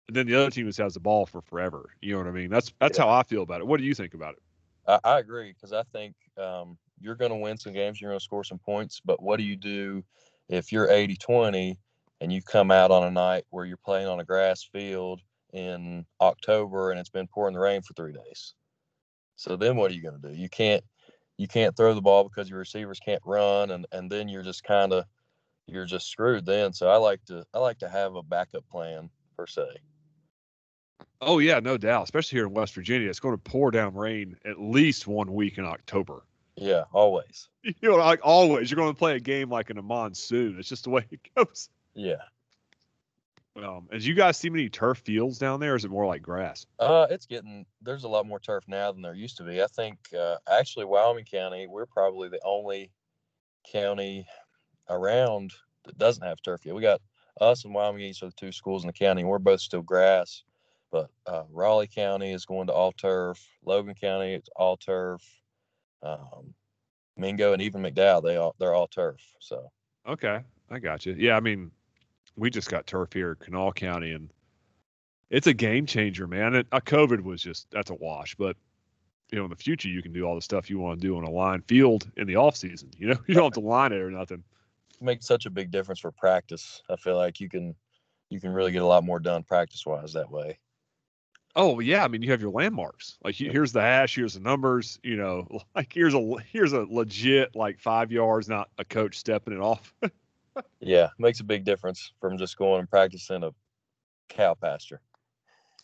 and 0.08 0.16
then 0.16 0.28
the 0.28 0.36
other 0.36 0.50
team 0.50 0.66
just 0.68 0.80
has 0.80 0.94
the 0.94 1.00
ball 1.00 1.26
for 1.26 1.42
forever. 1.42 1.90
You 2.02 2.14
know 2.14 2.20
what 2.20 2.28
I 2.28 2.32
mean? 2.32 2.50
That's 2.50 2.74
that's 2.80 2.98
yeah. 2.98 3.06
how 3.06 3.12
I 3.12 3.24
feel 3.24 3.44
about 3.44 3.62
it. 3.62 3.68
What 3.68 3.80
do 3.80 3.86
you 3.86 3.96
think 3.96 4.14
about 4.14 4.36
it? 4.36 4.42
I, 4.88 5.00
I 5.04 5.20
agree 5.20 5.54
because 5.54 5.74
I 5.74 5.84
think 5.94 6.16
um, 6.38 6.78
you're 7.00 7.16
going 7.16 7.32
to 7.32 7.38
win 7.38 7.58
some 7.58 7.74
games, 7.74 8.00
you're 8.00 8.12
going 8.12 8.20
to 8.20 8.24
score 8.24 8.44
some 8.44 8.60
points, 8.60 9.02
but 9.04 9.22
what 9.22 9.38
do 9.38 9.44
you 9.44 9.56
do 9.56 10.04
if 10.50 10.72
you're 10.72 10.90
80 10.90 11.16
20 11.16 11.80
and 12.22 12.32
you 12.32 12.42
come 12.42 12.72
out 12.72 12.92
on 12.92 13.04
a 13.04 13.12
night 13.12 13.46
where 13.50 13.66
you're 13.66 13.78
playing 13.78 14.08
on 14.08 14.20
a 14.20 14.24
grass 14.24 14.64
field 14.64 15.22
in 15.54 16.06
October 16.22 16.92
and 16.92 17.00
it's 17.00 17.10
been 17.10 17.28
pouring 17.28 17.54
the 17.54 17.60
rain 17.60 17.82
for 17.82 17.94
three 17.94 18.14
days. 18.14 18.54
So 19.36 19.56
then 19.56 19.76
what 19.76 19.92
are 19.92 19.94
you 19.94 20.02
going 20.02 20.20
to 20.20 20.30
do? 20.30 20.34
You 20.34 20.50
can't 20.50 20.84
you 21.38 21.48
can't 21.48 21.76
throw 21.76 21.94
the 21.94 22.02
ball 22.02 22.24
because 22.24 22.50
your 22.50 22.60
receivers 22.60 23.00
can't 23.00 23.22
run 23.26 23.72
and 23.72 23.86
and 23.92 24.12
then 24.12 24.28
you're 24.28 24.44
just 24.44 24.64
kind 24.64 24.94
of 24.94 25.06
you're 25.68 25.86
just 25.86 26.08
screwed 26.08 26.46
then. 26.46 26.74
So 26.74 26.90
I 26.90 26.98
like 26.98 27.24
to 27.26 27.46
I 27.54 27.60
like 27.60 27.80
to 27.80 27.90
have 27.90 28.16
a 28.16 28.24
backup 28.24 28.68
plan 28.70 29.10
per 29.38 29.48
se. 29.48 29.66
Oh 31.22 31.40
yeah, 31.40 31.60
no 31.60 31.78
doubt. 31.78 32.04
Especially 32.04 32.38
here 32.38 32.48
in 32.48 32.54
West 32.54 32.74
Virginia, 32.76 33.10
it's 33.10 33.20
going 33.20 33.36
to 33.36 33.42
pour 33.42 33.72
down 33.72 33.96
rain 33.96 34.38
at 34.46 34.60
least 34.60 35.08
one 35.08 35.34
week 35.34 35.58
in 35.58 35.66
October. 35.66 36.24
Yeah, 36.56 36.84
always. 36.94 37.50
You 37.64 37.90
know, 37.90 37.96
like 37.96 38.20
always, 38.22 38.70
you're 38.70 38.76
going 38.76 38.94
to 38.94 38.98
play 38.98 39.16
a 39.16 39.20
game 39.20 39.50
like 39.50 39.72
in 39.72 39.80
a 39.80 39.82
monsoon. 39.82 40.58
It's 40.60 40.70
just 40.70 40.84
the 40.84 40.92
way 40.92 41.04
it 41.10 41.20
goes. 41.36 41.70
Yeah. 41.96 42.22
Um, 43.58 43.88
and 43.92 44.02
do 44.02 44.08
you 44.08 44.16
guys 44.16 44.38
see 44.38 44.50
many 44.50 44.70
turf 44.70 45.00
fields 45.00 45.38
down 45.38 45.60
there? 45.60 45.74
Or 45.74 45.76
is 45.76 45.86
it 45.86 45.92
more 45.92 46.06
like 46.06 46.22
grass? 46.22 46.66
Uh, 46.80 47.08
it's 47.10 47.26
getting 47.26 47.66
there's 47.82 48.04
a 48.04 48.10
lot 48.10 48.26
more 48.26 48.40
turf 48.40 48.64
now 48.68 48.92
than 48.92 49.02
there 49.02 49.14
used 49.14 49.38
to 49.38 49.44
be. 49.44 49.62
I 49.62 49.68
think 49.68 49.98
uh, 50.18 50.36
actually 50.50 50.86
Wyoming 50.86 51.26
County, 51.26 51.68
we're 51.68 51.86
probably 51.86 52.28
the 52.28 52.42
only 52.44 52.92
county 53.72 54.28
around 54.90 55.54
that 55.86 55.98
doesn't 55.98 56.24
have 56.26 56.42
turf 56.42 56.62
field. 56.62 56.76
We 56.76 56.82
got 56.82 57.02
us 57.40 57.64
and 57.64 57.74
Wyoming 57.74 58.02
East 58.02 58.24
are 58.24 58.28
the 58.28 58.34
two 58.34 58.52
schools 58.52 58.84
in 58.84 58.88
the 58.88 58.94
county. 58.94 59.22
And 59.22 59.30
we're 59.30 59.40
both 59.40 59.62
still 59.62 59.82
grass, 59.82 60.44
but 60.92 61.10
uh, 61.26 61.44
Raleigh 61.50 61.88
County 61.88 62.32
is 62.32 62.46
going 62.46 62.68
to 62.68 62.74
all 62.74 62.92
turf. 62.92 63.42
Logan 63.64 63.96
County 63.96 64.34
it's 64.34 64.50
all 64.56 64.78
turf 64.78 65.22
um, 66.06 66.54
Mingo 67.18 67.54
and 67.54 67.62
even 67.62 67.82
McDowell, 67.82 68.24
they 68.24 68.38
all 68.38 68.56
they're 68.60 68.74
all 68.74 68.88
turf. 68.88 69.22
So 69.40 69.72
okay, 70.08 70.42
I 70.70 70.80
got 70.80 71.06
you. 71.06 71.16
Yeah, 71.18 71.36
I 71.36 71.40
mean, 71.40 71.72
we 72.36 72.50
just 72.50 72.70
got 72.70 72.88
turf 72.88 73.14
here, 73.14 73.36
Kanawha 73.36 73.74
County, 73.74 74.12
and 74.12 74.32
it's 75.30 75.48
a 75.48 75.54
game 75.54 75.86
changer, 75.86 76.28
man. 76.28 76.56
It, 76.56 76.68
uh, 76.72 76.80
COVID 76.80 77.22
was 77.22 77.42
just 77.42 77.68
that's 77.72 77.90
a 77.90 77.96
wash, 77.96 78.36
but 78.36 78.56
you 79.32 79.40
know, 79.40 79.46
in 79.46 79.50
the 79.50 79.56
future, 79.56 79.90
you 79.90 80.02
can 80.02 80.14
do 80.14 80.24
all 80.24 80.36
the 80.36 80.42
stuff 80.42 80.70
you 80.70 80.80
want 80.80 81.02
to 81.02 81.08
do 81.08 81.18
on 81.18 81.24
a 81.24 81.30
line 81.30 81.62
field 81.68 82.10
in 82.16 82.28
the 82.28 82.36
off 82.36 82.56
season. 82.56 82.92
You 82.98 83.08
know, 83.08 83.18
you 83.28 83.34
don't 83.34 83.46
have 83.46 83.54
to 83.54 83.60
line 83.60 83.92
it 83.92 84.02
or 84.02 84.12
nothing. 84.12 84.44
Makes 85.02 85.28
such 85.28 85.46
a 85.46 85.50
big 85.50 85.72
difference 85.72 86.00
for 86.00 86.12
practice. 86.12 86.82
I 86.90 86.96
feel 86.96 87.18
like 87.18 87.40
you 87.40 87.50
can 87.50 87.76
you 88.30 88.40
can 88.40 88.52
really 88.52 88.72
get 88.72 88.82
a 88.82 88.88
lot 88.88 89.04
more 89.04 89.20
done 89.20 89.44
practice 89.44 89.86
wise 89.86 90.14
that 90.14 90.32
way. 90.32 90.60
Oh 91.56 91.80
yeah, 91.80 92.04
I 92.04 92.08
mean 92.08 92.22
you 92.22 92.32
have 92.32 92.42
your 92.42 92.52
landmarks. 92.52 93.18
Like 93.24 93.36
here's 93.36 93.72
the 93.72 93.82
hash, 93.82 94.16
here's 94.16 94.34
the 94.36 94.40
numbers. 94.40 95.00
You 95.04 95.18
know, 95.18 95.48
like 95.76 95.92
here's 95.94 96.14
a 96.14 96.36
here's 96.52 96.74
a 96.74 96.86
legit 96.90 97.56
like 97.56 97.80
five 97.80 98.12
yards, 98.12 98.48
not 98.48 98.70
a 98.78 98.86
coach 98.86 99.18
stepping 99.18 99.54
it 99.54 99.62
off. 99.62 99.94
yeah, 100.80 101.10
makes 101.18 101.40
a 101.40 101.44
big 101.44 101.64
difference 101.64 102.12
from 102.20 102.38
just 102.38 102.58
going 102.58 102.80
and 102.80 102.90
practicing 102.90 103.44
a 103.44 103.52
cow 104.30 104.54
pasture. 104.54 105.02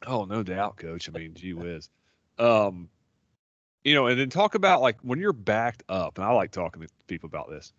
Oh, 0.06 0.26
no 0.26 0.44
doubt, 0.44 0.78
coach. 0.78 1.10
I 1.10 1.18
mean, 1.18 1.34
gee 1.36 1.54
whiz. 1.54 1.90
Um, 2.40 2.90
you 3.84 3.94
know, 3.94 4.08
and 4.08 4.20
then 4.20 4.30
talk 4.30 4.56
about 4.56 4.82
like 4.82 4.98
when 5.02 5.20
you're 5.20 5.34
backed 5.34 5.84
up, 5.90 6.18
and 6.18 6.26
I 6.26 6.32
like 6.32 6.52
talking 6.52 6.82
to 6.82 6.88
people 7.08 7.28
about 7.28 7.50
this. 7.50 7.74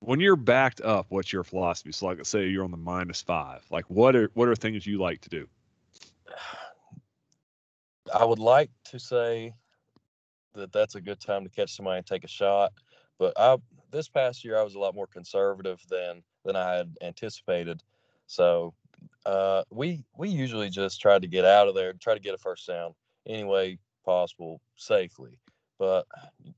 When 0.00 0.20
you're 0.20 0.36
backed 0.36 0.80
up, 0.80 1.06
what's 1.08 1.32
your 1.32 1.42
philosophy? 1.42 1.90
So, 1.90 2.06
like, 2.06 2.18
let's 2.18 2.30
say 2.30 2.46
you're 2.46 2.64
on 2.64 2.70
the 2.70 2.76
minus 2.76 3.20
five. 3.20 3.64
Like, 3.70 3.84
what 3.88 4.14
are 4.14 4.30
what 4.34 4.48
are 4.48 4.54
things 4.54 4.86
you 4.86 4.98
like 4.98 5.20
to 5.22 5.28
do? 5.28 5.48
I 8.14 8.24
would 8.24 8.38
like 8.38 8.70
to 8.84 8.98
say 8.98 9.54
that 10.54 10.72
that's 10.72 10.94
a 10.94 11.00
good 11.00 11.20
time 11.20 11.44
to 11.44 11.50
catch 11.50 11.74
somebody 11.74 11.98
and 11.98 12.06
take 12.06 12.24
a 12.24 12.28
shot, 12.28 12.72
but 13.18 13.32
I 13.36 13.56
this 13.90 14.08
past 14.08 14.44
year 14.44 14.58
I 14.58 14.62
was 14.62 14.74
a 14.74 14.78
lot 14.78 14.94
more 14.94 15.06
conservative 15.06 15.80
than 15.88 16.22
than 16.48 16.56
I 16.56 16.76
had 16.76 16.96
anticipated. 17.02 17.82
So 18.26 18.72
uh, 19.26 19.62
we 19.70 20.02
we 20.16 20.30
usually 20.30 20.70
just 20.70 21.00
try 21.00 21.18
to 21.18 21.26
get 21.26 21.44
out 21.44 21.68
of 21.68 21.74
there, 21.74 21.92
try 21.92 22.14
to 22.14 22.20
get 22.20 22.34
a 22.34 22.38
first 22.38 22.66
down 22.66 22.94
any 23.26 23.44
way 23.44 23.78
possible 24.04 24.60
safely. 24.74 25.38
But 25.78 26.06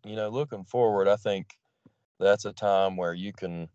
you 0.05 0.15
know, 0.15 0.29
looking 0.29 0.65
forward, 0.65 1.09
I 1.09 1.17
think 1.17 1.59
that's 2.21 2.45
a 2.45 2.53
time 2.53 2.97
where 2.97 3.15
you 3.15 3.33
can 3.33 3.69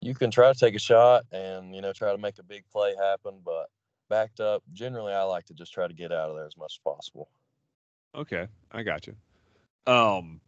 you 0.00 0.14
can 0.14 0.30
try 0.30 0.52
to 0.52 0.58
take 0.58 0.74
a 0.74 0.80
shot 0.80 1.24
and 1.30 1.74
you 1.74 1.80
know 1.80 1.92
try 1.92 2.10
to 2.10 2.18
make 2.18 2.38
a 2.38 2.42
big 2.42 2.64
play 2.70 2.94
happen, 3.00 3.40
but 3.44 3.70
backed 4.10 4.40
up, 4.40 4.64
generally 4.72 5.12
I 5.12 5.22
like 5.22 5.46
to 5.46 5.54
just 5.54 5.72
try 5.72 5.86
to 5.86 5.94
get 5.94 6.12
out 6.12 6.30
of 6.30 6.36
there 6.36 6.46
as 6.46 6.56
much 6.56 6.74
as 6.74 6.92
possible. 6.92 7.28
Okay, 8.14 8.48
I 8.72 8.82
got 8.82 9.06
you. 9.06 9.14
Um, 9.86 10.40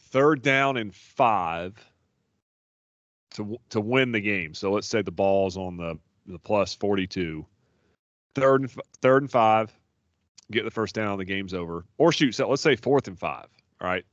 third 0.00 0.42
down 0.42 0.76
and 0.76 0.92
five 0.92 1.91
to 3.34 3.58
to 3.70 3.80
win 3.80 4.12
the 4.12 4.20
game. 4.20 4.54
So 4.54 4.72
let's 4.72 4.86
say 4.86 5.02
the 5.02 5.10
ball's 5.10 5.56
on 5.56 5.76
the 5.76 5.98
the 6.26 6.38
plus 6.38 6.74
forty 6.74 7.06
two. 7.06 7.46
third 8.34 8.62
and 8.62 8.70
third 9.00 9.22
and 9.22 9.30
five, 9.30 9.72
get 10.50 10.64
the 10.64 10.70
first 10.70 10.94
down, 10.94 11.18
the 11.18 11.24
game's 11.24 11.54
over. 11.54 11.84
Or 11.98 12.12
shoot, 12.12 12.34
so 12.34 12.48
let's 12.48 12.62
say 12.62 12.76
fourth 12.76 13.08
and 13.08 13.18
five. 13.18 13.46
All 13.80 13.88
right, 13.88 14.04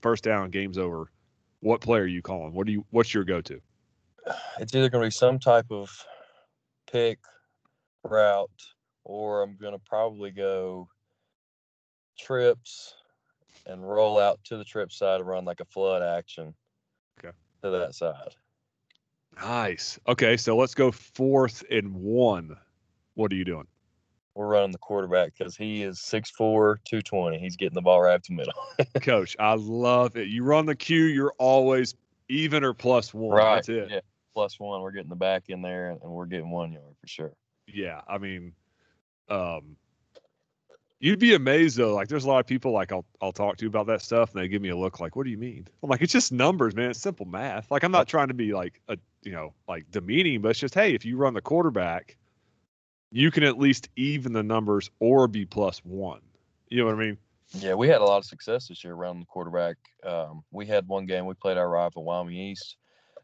first 0.00 0.24
down, 0.24 0.50
game's 0.50 0.78
over. 0.78 1.10
What 1.60 1.80
play 1.80 1.98
are 2.00 2.06
you 2.06 2.22
calling? 2.22 2.52
What 2.54 2.66
do 2.66 2.72
you? 2.72 2.84
What's 2.90 3.12
your 3.12 3.24
go-to? 3.24 3.60
It's 4.58 4.74
either 4.74 4.88
going 4.88 5.02
to 5.02 5.06
be 5.06 5.10
some 5.10 5.38
type 5.38 5.66
of 5.70 5.90
pick 6.90 7.18
route, 8.04 8.50
or 9.04 9.42
I'm 9.42 9.56
going 9.56 9.72
to 9.72 9.80
probably 9.86 10.30
go 10.30 10.88
trips 12.18 12.94
and 13.66 13.88
roll 13.88 14.18
out 14.18 14.40
to 14.44 14.56
the 14.56 14.64
trip 14.64 14.92
side 14.92 15.20
and 15.20 15.28
run 15.28 15.44
like 15.44 15.60
a 15.60 15.64
flood 15.64 16.02
action. 16.02 16.54
Okay. 17.18 17.34
To 17.62 17.70
that 17.70 17.94
side. 17.94 18.34
Nice. 19.40 19.98
Okay, 20.08 20.36
so 20.36 20.56
let's 20.56 20.74
go 20.74 20.90
fourth 20.90 21.64
and 21.70 21.94
one. 21.94 22.56
What 23.14 23.32
are 23.32 23.36
you 23.36 23.44
doing? 23.44 23.66
We're 24.34 24.46
running 24.46 24.70
the 24.70 24.78
quarterback 24.78 25.32
because 25.36 25.56
he 25.56 25.82
is 25.82 25.98
6'4, 25.98 26.76
220. 26.84 27.38
He's 27.38 27.56
getting 27.56 27.74
the 27.74 27.82
ball 27.82 28.02
right 28.02 28.14
up 28.14 28.22
the 28.22 28.34
middle. 28.34 28.52
Coach, 29.00 29.36
I 29.40 29.54
love 29.54 30.16
it. 30.16 30.28
You 30.28 30.44
run 30.44 30.66
the 30.66 30.76
Q, 30.76 31.04
you're 31.04 31.34
always 31.38 31.94
even 32.28 32.62
or 32.62 32.72
plus 32.72 33.12
one. 33.12 33.36
right. 33.36 33.56
That's 33.56 33.68
it. 33.68 33.88
Yeah. 33.90 34.00
Plus 34.34 34.60
one. 34.60 34.80
We're 34.80 34.92
getting 34.92 35.08
the 35.08 35.16
back 35.16 35.44
in 35.48 35.62
there 35.62 35.90
and 35.90 36.00
we're 36.00 36.26
getting 36.26 36.50
one 36.50 36.72
yard 36.72 36.94
for 37.00 37.08
sure. 37.08 37.32
Yeah. 37.66 38.02
I 38.06 38.18
mean, 38.18 38.52
um, 39.28 39.76
you'd 41.00 41.18
be 41.18 41.34
amazed 41.34 41.76
though. 41.76 41.94
Like 41.94 42.08
there's 42.08 42.24
a 42.24 42.28
lot 42.28 42.40
of 42.40 42.46
people 42.46 42.72
like 42.72 42.92
I'll 42.92 43.04
I'll 43.20 43.32
talk 43.32 43.56
to 43.58 43.66
about 43.66 43.86
that 43.86 44.02
stuff 44.02 44.32
and 44.32 44.42
they 44.42 44.48
give 44.48 44.62
me 44.62 44.70
a 44.70 44.76
look 44.76 45.00
like, 45.00 45.16
what 45.16 45.24
do 45.24 45.30
you 45.30 45.38
mean? 45.38 45.66
I'm 45.82 45.90
like, 45.90 46.02
it's 46.02 46.12
just 46.12 46.32
numbers, 46.32 46.74
man. 46.74 46.90
It's 46.90 47.00
simple 47.00 47.26
math. 47.26 47.70
Like 47.70 47.82
I'm 47.82 47.92
not 47.92 48.08
trying 48.08 48.28
to 48.28 48.34
be 48.34 48.52
like 48.52 48.80
a 48.88 48.98
you 49.22 49.32
know, 49.32 49.52
like 49.68 49.90
demeaning, 49.90 50.40
but 50.40 50.50
it's 50.50 50.60
just, 50.60 50.74
hey, 50.74 50.94
if 50.94 51.04
you 51.04 51.16
run 51.16 51.34
the 51.34 51.40
quarterback, 51.40 52.16
you 53.10 53.30
can 53.30 53.42
at 53.42 53.58
least 53.58 53.88
even 53.96 54.32
the 54.32 54.42
numbers 54.42 54.90
or 55.00 55.28
be 55.28 55.44
plus 55.44 55.78
one. 55.84 56.20
You 56.68 56.78
know 56.78 56.86
what 56.86 56.94
I 56.94 56.98
mean? 56.98 57.18
Yeah, 57.54 57.74
we 57.74 57.88
had 57.88 58.00
a 58.00 58.04
lot 58.04 58.18
of 58.18 58.24
success 58.26 58.68
this 58.68 58.84
year 58.84 58.92
around 58.92 59.20
the 59.20 59.26
quarterback. 59.26 59.76
Um, 60.04 60.44
we 60.50 60.66
had 60.66 60.86
one 60.86 61.06
game 61.06 61.24
we 61.24 61.34
played 61.34 61.56
our 61.56 61.68
rival 61.68 62.04
Wyoming 62.04 62.36
East, 62.36 62.76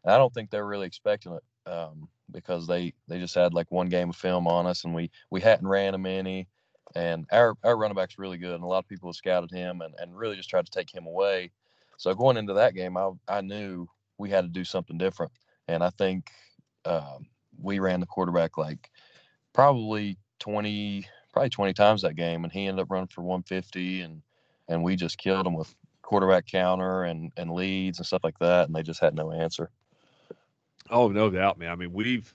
and 0.03 0.13
I 0.13 0.17
don't 0.17 0.33
think 0.33 0.49
they 0.49 0.59
were 0.59 0.67
really 0.67 0.87
expecting 0.87 1.33
it 1.33 1.71
um, 1.71 2.09
because 2.31 2.65
they 2.65 2.93
they 3.07 3.19
just 3.19 3.35
had 3.35 3.53
like 3.53 3.71
one 3.71 3.87
game 3.87 4.09
of 4.09 4.15
film 4.15 4.47
on 4.47 4.65
us, 4.65 4.83
and 4.83 4.95
we 4.95 5.11
we 5.29 5.41
hadn't 5.41 5.67
ran 5.67 5.91
them 5.91 6.07
any, 6.07 6.47
and 6.95 7.25
our 7.31 7.55
our 7.63 7.77
running 7.77 7.95
back's 7.95 8.17
really 8.17 8.37
good, 8.37 8.55
and 8.55 8.63
a 8.63 8.67
lot 8.67 8.79
of 8.79 8.87
people 8.87 9.09
have 9.09 9.15
scouted 9.15 9.51
him 9.51 9.81
and 9.81 9.93
and 9.99 10.17
really 10.17 10.35
just 10.35 10.49
tried 10.49 10.65
to 10.65 10.71
take 10.71 10.93
him 10.93 11.05
away. 11.05 11.51
So 11.97 12.13
going 12.13 12.37
into 12.37 12.53
that 12.53 12.75
game, 12.75 12.97
I 12.97 13.11
I 13.27 13.41
knew 13.41 13.87
we 14.17 14.29
had 14.29 14.41
to 14.41 14.49
do 14.49 14.63
something 14.63 14.97
different, 14.97 15.31
and 15.67 15.83
I 15.83 15.89
think 15.91 16.31
um, 16.85 17.27
we 17.61 17.79
ran 17.79 17.99
the 17.99 18.05
quarterback 18.05 18.57
like 18.57 18.89
probably 19.53 20.17
20 20.39 21.07
probably 21.31 21.49
20 21.49 21.73
times 21.73 22.01
that 22.01 22.15
game 22.15 22.43
and 22.43 22.53
he 22.53 22.67
ended 22.67 22.81
up 22.81 22.91
running 22.91 23.07
for 23.07 23.21
150 23.21 24.01
and 24.01 24.21
and 24.67 24.83
we 24.83 24.95
just 24.95 25.17
killed 25.17 25.47
him 25.47 25.53
with 25.53 25.73
quarterback 26.01 26.45
counter 26.45 27.03
and 27.03 27.31
and 27.37 27.51
leads 27.51 27.97
and 27.97 28.05
stuff 28.05 28.23
like 28.23 28.37
that 28.39 28.67
and 28.67 28.75
they 28.75 28.83
just 28.83 28.99
had 28.99 29.15
no 29.15 29.31
answer 29.31 29.69
Oh, 30.89 31.07
no 31.07 31.29
doubt, 31.29 31.57
man. 31.57 31.71
I 31.71 31.75
mean, 31.75 31.93
we've 31.93 32.33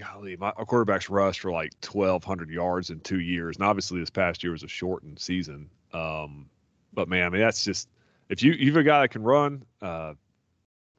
golly, 0.00 0.36
my 0.36 0.50
our 0.50 0.64
quarterbacks 0.64 1.10
rushed 1.10 1.40
for 1.40 1.52
like 1.52 1.72
twelve 1.80 2.24
hundred 2.24 2.50
yards 2.50 2.90
in 2.90 3.00
two 3.00 3.20
years. 3.20 3.56
And 3.56 3.64
obviously 3.64 4.00
this 4.00 4.10
past 4.10 4.42
year 4.42 4.52
was 4.52 4.62
a 4.62 4.68
shortened 4.68 5.18
season. 5.18 5.70
Um, 5.92 6.48
but 6.92 7.08
man, 7.08 7.26
I 7.26 7.28
mean 7.30 7.40
that's 7.40 7.64
just 7.64 7.88
if 8.28 8.42
you 8.42 8.52
you've 8.52 8.76
a 8.76 8.82
guy 8.82 9.02
that 9.02 9.08
can 9.08 9.22
run, 9.22 9.64
uh 9.82 10.14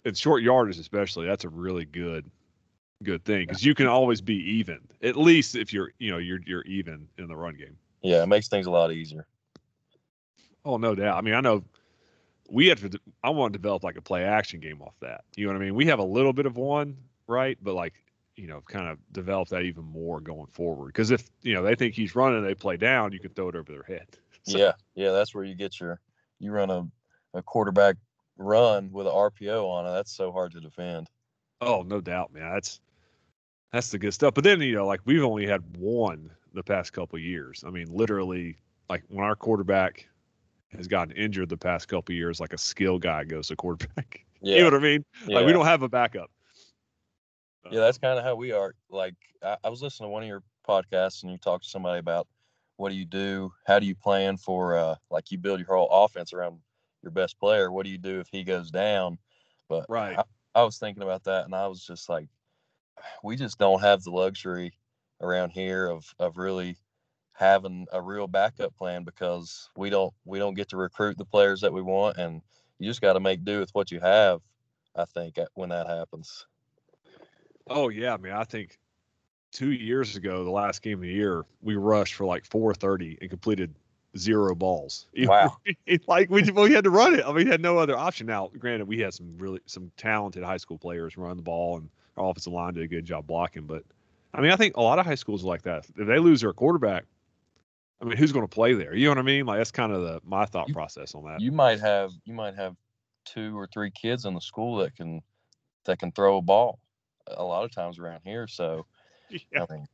in 0.04 0.14
short 0.16 0.42
yardage 0.44 0.80
especially, 0.80 1.26
that's 1.28 1.44
a 1.44 1.50
really 1.50 1.86
good 1.86 2.30
good 3.04 3.24
thing 3.26 3.48
because 3.48 3.66
you 3.66 3.74
can 3.74 3.88
always 3.88 4.22
be 4.22 4.36
even. 4.36 4.80
At 5.04 5.16
least 5.18 5.56
if 5.56 5.74
you're 5.74 5.94
you 6.00 6.12
know, 6.12 6.18
you're 6.18 6.40
you're 6.46 6.64
even 6.64 7.08
in 7.18 7.28
the 7.28 7.36
run 7.36 7.56
game. 7.56 7.78
yeah 8.02 8.24
it 8.24 8.28
makes 8.28 8.48
things 8.48 8.66
a 8.68 8.72
lot 8.72 8.92
easier 8.92 9.28
Oh, 10.64 10.78
no 10.78 10.96
doubt. 10.96 11.18
I 11.18 11.22
mean, 11.22 11.34
I 11.34 11.42
know 11.42 11.64
we 12.50 12.68
have 12.68 12.82
to. 12.82 13.00
I 13.24 13.30
want 13.32 13.54
to 13.54 13.58
develop 13.58 13.84
like 13.84 13.98
a 13.98 14.02
play 14.02 14.24
action 14.24 14.60
game 14.60 14.82
off 14.82 14.94
that. 15.02 15.24
You 15.36 15.48
know 15.48 15.54
what 15.54 15.62
I 15.62 15.66
mean? 15.66 15.76
We 15.76 15.86
have 15.88 16.00
a 16.00 16.04
little 16.04 16.34
bit 16.34 16.46
of 16.46 16.58
one, 16.58 16.98
right? 17.28 17.58
But 17.62 17.74
like, 17.74 17.94
you 18.36 18.48
know, 18.48 18.62
kind 18.62 18.88
of 18.88 18.98
develop 19.12 19.50
that 19.50 19.64
even 19.64 19.84
more 19.84 20.20
going 20.22 20.48
forward. 20.48 20.88
Because 20.88 21.12
if 21.12 21.30
you 21.42 21.54
know 21.54 21.64
they 21.64 21.76
think 21.76 21.94
he's 21.96 22.16
running, 22.16 22.44
they 22.44 22.56
play 22.56 22.78
down, 22.78 23.12
you 23.12 23.20
can 23.20 23.32
throw 23.32 23.50
it 23.50 23.56
over 23.56 23.72
their 23.72 23.84
head. 23.84 24.08
So- 24.44 24.58
yeah 24.58 24.72
yeah 24.96 25.12
that's 25.12 25.36
where 25.36 25.44
you 25.44 25.54
get 25.54 25.80
your 25.80 26.00
you 26.40 26.52
run 26.52 26.72
a, 26.72 26.88
a 27.38 27.44
quarterback 27.44 27.96
run 28.38 28.90
with 28.92 29.06
an 29.06 29.14
rpo 29.14 29.70
on 29.70 29.86
it 29.86 29.92
that's 29.92 30.12
so 30.12 30.32
hard 30.32 30.52
to 30.54 30.60
defend 30.60 31.08
Oh, 31.64 31.84
no 31.86 32.02
doubt, 32.02 32.34
man. 32.34 32.52
That's 32.52 32.82
that's 33.72 33.90
the 33.92 34.00
good 34.00 34.16
stuff. 34.16 34.34
But 34.34 34.44
then 34.44 34.60
you 34.62 34.74
know, 34.74 34.88
like 34.88 35.02
we've 35.06 35.24
only 35.24 35.46
had 35.46 35.62
one 35.78 36.32
the 36.56 36.64
past 36.64 36.92
couple 36.92 37.18
of 37.18 37.22
years. 37.24 37.64
I 37.66 37.70
mean, 37.70 37.86
literally, 37.94 38.58
like 38.90 39.04
when 39.10 39.24
our 39.24 39.36
quarterback 39.36 40.08
has 40.76 40.88
gotten 40.88 41.16
injured 41.16 41.50
the 41.50 41.58
past 41.58 41.88
couple 41.88 42.14
of 42.14 42.18
years, 42.18 42.40
like 42.40 42.54
a 42.54 42.58
skill 42.58 42.98
guy 42.98 43.24
goes 43.26 43.50
to 43.50 43.56
quarterback. 43.56 44.26
yeah 44.42 44.56
You 44.56 44.62
know 44.62 44.68
what 44.72 44.74
I 44.74 44.80
mean? 44.80 45.06
yeah. 45.28 45.36
Like 45.38 45.46
we 45.46 45.54
don't 45.54 45.66
have 45.68 45.84
a 45.84 45.90
backup. 45.90 46.32
Yeah, 47.70 47.82
that's 47.82 47.98
kind 47.98 48.18
of 48.18 48.26
how 48.26 48.36
we 48.36 48.52
are. 48.52 48.74
Like, 48.90 49.16
I, 49.44 49.58
I 49.64 49.70
was 49.70 49.82
listening 49.82 50.08
to 50.08 50.12
one 50.12 50.24
of 50.24 50.30
your 50.30 50.44
podcasts, 50.68 51.24
and 51.24 51.32
you 51.32 51.38
talked 51.38 51.66
to 51.66 51.70
somebody 51.70 52.00
about 52.00 52.28
what 52.78 52.90
do 52.90 52.96
you 52.96 53.06
do? 53.06 53.54
How 53.68 53.80
do 53.80 53.86
you 53.86 53.96
plan 53.96 54.38
for, 54.38 54.78
uh, 54.78 54.96
like, 55.10 55.32
you 55.32 55.38
build 55.38 55.60
your 55.60 55.76
whole 55.76 55.90
offense 55.90 56.34
around 56.34 56.60
your 57.04 57.12
best 57.12 57.40
player? 57.40 57.72
What 57.72 57.86
do 57.86 57.92
you 57.92 57.98
do 57.98 58.20
if 58.20 58.28
he 58.32 58.44
goes 58.44 58.72
down? 58.72 59.18
But 59.70 59.86
right. 59.88 60.18
I, 60.18 60.24
I 60.56 60.64
was 60.64 60.78
thinking 60.78 61.04
about 61.04 61.24
that, 61.26 61.46
and 61.46 61.54
I 61.54 61.68
was 61.68 61.86
just 61.86 62.10
like, 62.10 62.28
we 63.24 63.36
just 63.36 63.58
don't 63.60 63.82
have 63.82 64.04
the 64.04 64.12
luxury 64.12 64.74
around 65.22 65.52
here 65.52 65.86
of 65.86 66.16
of 66.18 66.38
really 66.38 66.76
having 67.34 67.88
a 67.92 68.02
real 68.02 68.28
backup 68.28 68.76
plan 68.76 69.04
because 69.04 69.70
we 69.76 69.90
don't 69.90 70.14
we 70.26 70.40
don't 70.40 70.56
get 70.56 70.70
to 70.70 70.78
recruit 70.78 71.18
the 71.18 71.26
players 71.26 71.62
that 71.62 71.74
we 71.74 71.82
want, 71.82 72.18
and 72.18 72.42
you 72.80 72.90
just 72.90 73.02
got 73.02 73.14
to 73.14 73.20
make 73.20 73.44
do 73.44 73.60
with 73.60 73.74
what 73.74 73.92
you 73.92 74.00
have. 74.00 74.42
I 74.96 75.06
think 75.06 75.38
when 75.54 75.70
that 75.70 75.88
happens. 75.88 76.46
Oh 77.70 77.90
yeah, 77.90 78.14
I 78.14 78.18
mean, 78.18 78.34
I 78.34 78.44
think 78.44 78.78
two 79.52 79.72
years 79.72 80.16
ago, 80.16 80.44
the 80.44 80.50
last 80.52 80.82
game 80.82 81.00
of 81.00 81.02
the 81.02 81.10
year, 81.14 81.46
we 81.62 81.76
rushed 81.76 82.14
for 82.16 82.26
like 82.26 82.46
430 82.46 83.18
and 83.22 83.30
completed 83.30 83.74
zero 84.18 84.56
balls. 84.56 85.08
Wow. 85.18 85.58
like 86.08 86.30
we 86.30 86.44
we 86.52 86.74
had 86.74 86.84
to 86.84 86.90
run 86.90 87.14
it. 87.16 87.24
I 87.24 87.28
mean, 87.28 87.36
we 87.36 87.46
had 87.46 87.62
no 87.62 87.78
other 87.78 87.98
option. 87.98 88.28
Now, 88.28 88.50
granted, 88.58 88.88
we 88.88 89.00
had 89.00 89.14
some 89.14 89.38
really 89.38 89.60
some 89.66 89.92
talented 89.98 90.44
high 90.44 90.58
school 90.58 90.78
players 90.78 91.18
run 91.18 91.38
the 91.38 91.44
ball, 91.44 91.78
and 91.78 91.90
our 92.18 92.30
offensive 92.30 92.54
line 92.54 92.74
did 92.74 92.84
a 92.84 92.88
good 92.88 93.06
job 93.06 93.28
blocking. 93.28 93.64
But 93.66 93.84
I 94.34 94.42
mean, 94.42 94.52
I 94.52 94.56
think 94.56 94.78
a 94.78 94.82
lot 94.82 95.00
of 95.00 95.06
high 95.06 95.16
schools 95.16 95.44
are 95.44 95.48
like 95.48 95.62
that. 95.64 95.86
If 95.98 96.08
they 96.08 96.20
lose 96.20 96.42
their 96.42 96.54
quarterback, 96.54 97.06
I 98.02 98.06
mean, 98.06 98.18
who's 98.18 98.32
going 98.32 98.46
to 98.48 98.54
play 98.54 98.74
there? 98.74 98.96
You 98.96 99.06
know 99.06 99.12
what 99.12 99.18
I 99.20 99.24
mean? 99.24 99.46
Like 99.46 99.60
that's 99.60 99.72
kind 99.72 99.92
of 99.92 100.02
the 100.02 100.22
my 100.26 100.46
thought 100.46 100.68
You- 100.70 100.74
process 100.74 101.14
on 101.16 101.24
that. 101.26 101.40
you 101.42 101.52
might 101.52 101.80
have 101.80 102.12
you 102.26 102.34
might 102.34 102.56
have 102.56 102.76
two 103.26 103.58
or 103.58 103.68
three 103.68 103.92
kids 103.92 104.26
in 104.26 104.34
the 104.34 104.42
school 104.42 104.78
that 104.78 104.96
can 104.96 105.22
that 105.86 106.00
can 106.00 106.12
throw 106.12 106.38
a 106.38 106.42
ball 106.42 106.80
a 107.28 107.44
lot 107.44 107.64
of 107.64 107.72
times 107.72 108.00
around 108.00 108.22
here 108.24 108.48
so 108.48 108.86
Yeah. 109.30 109.66
i 109.70 109.74
mean 109.74 109.88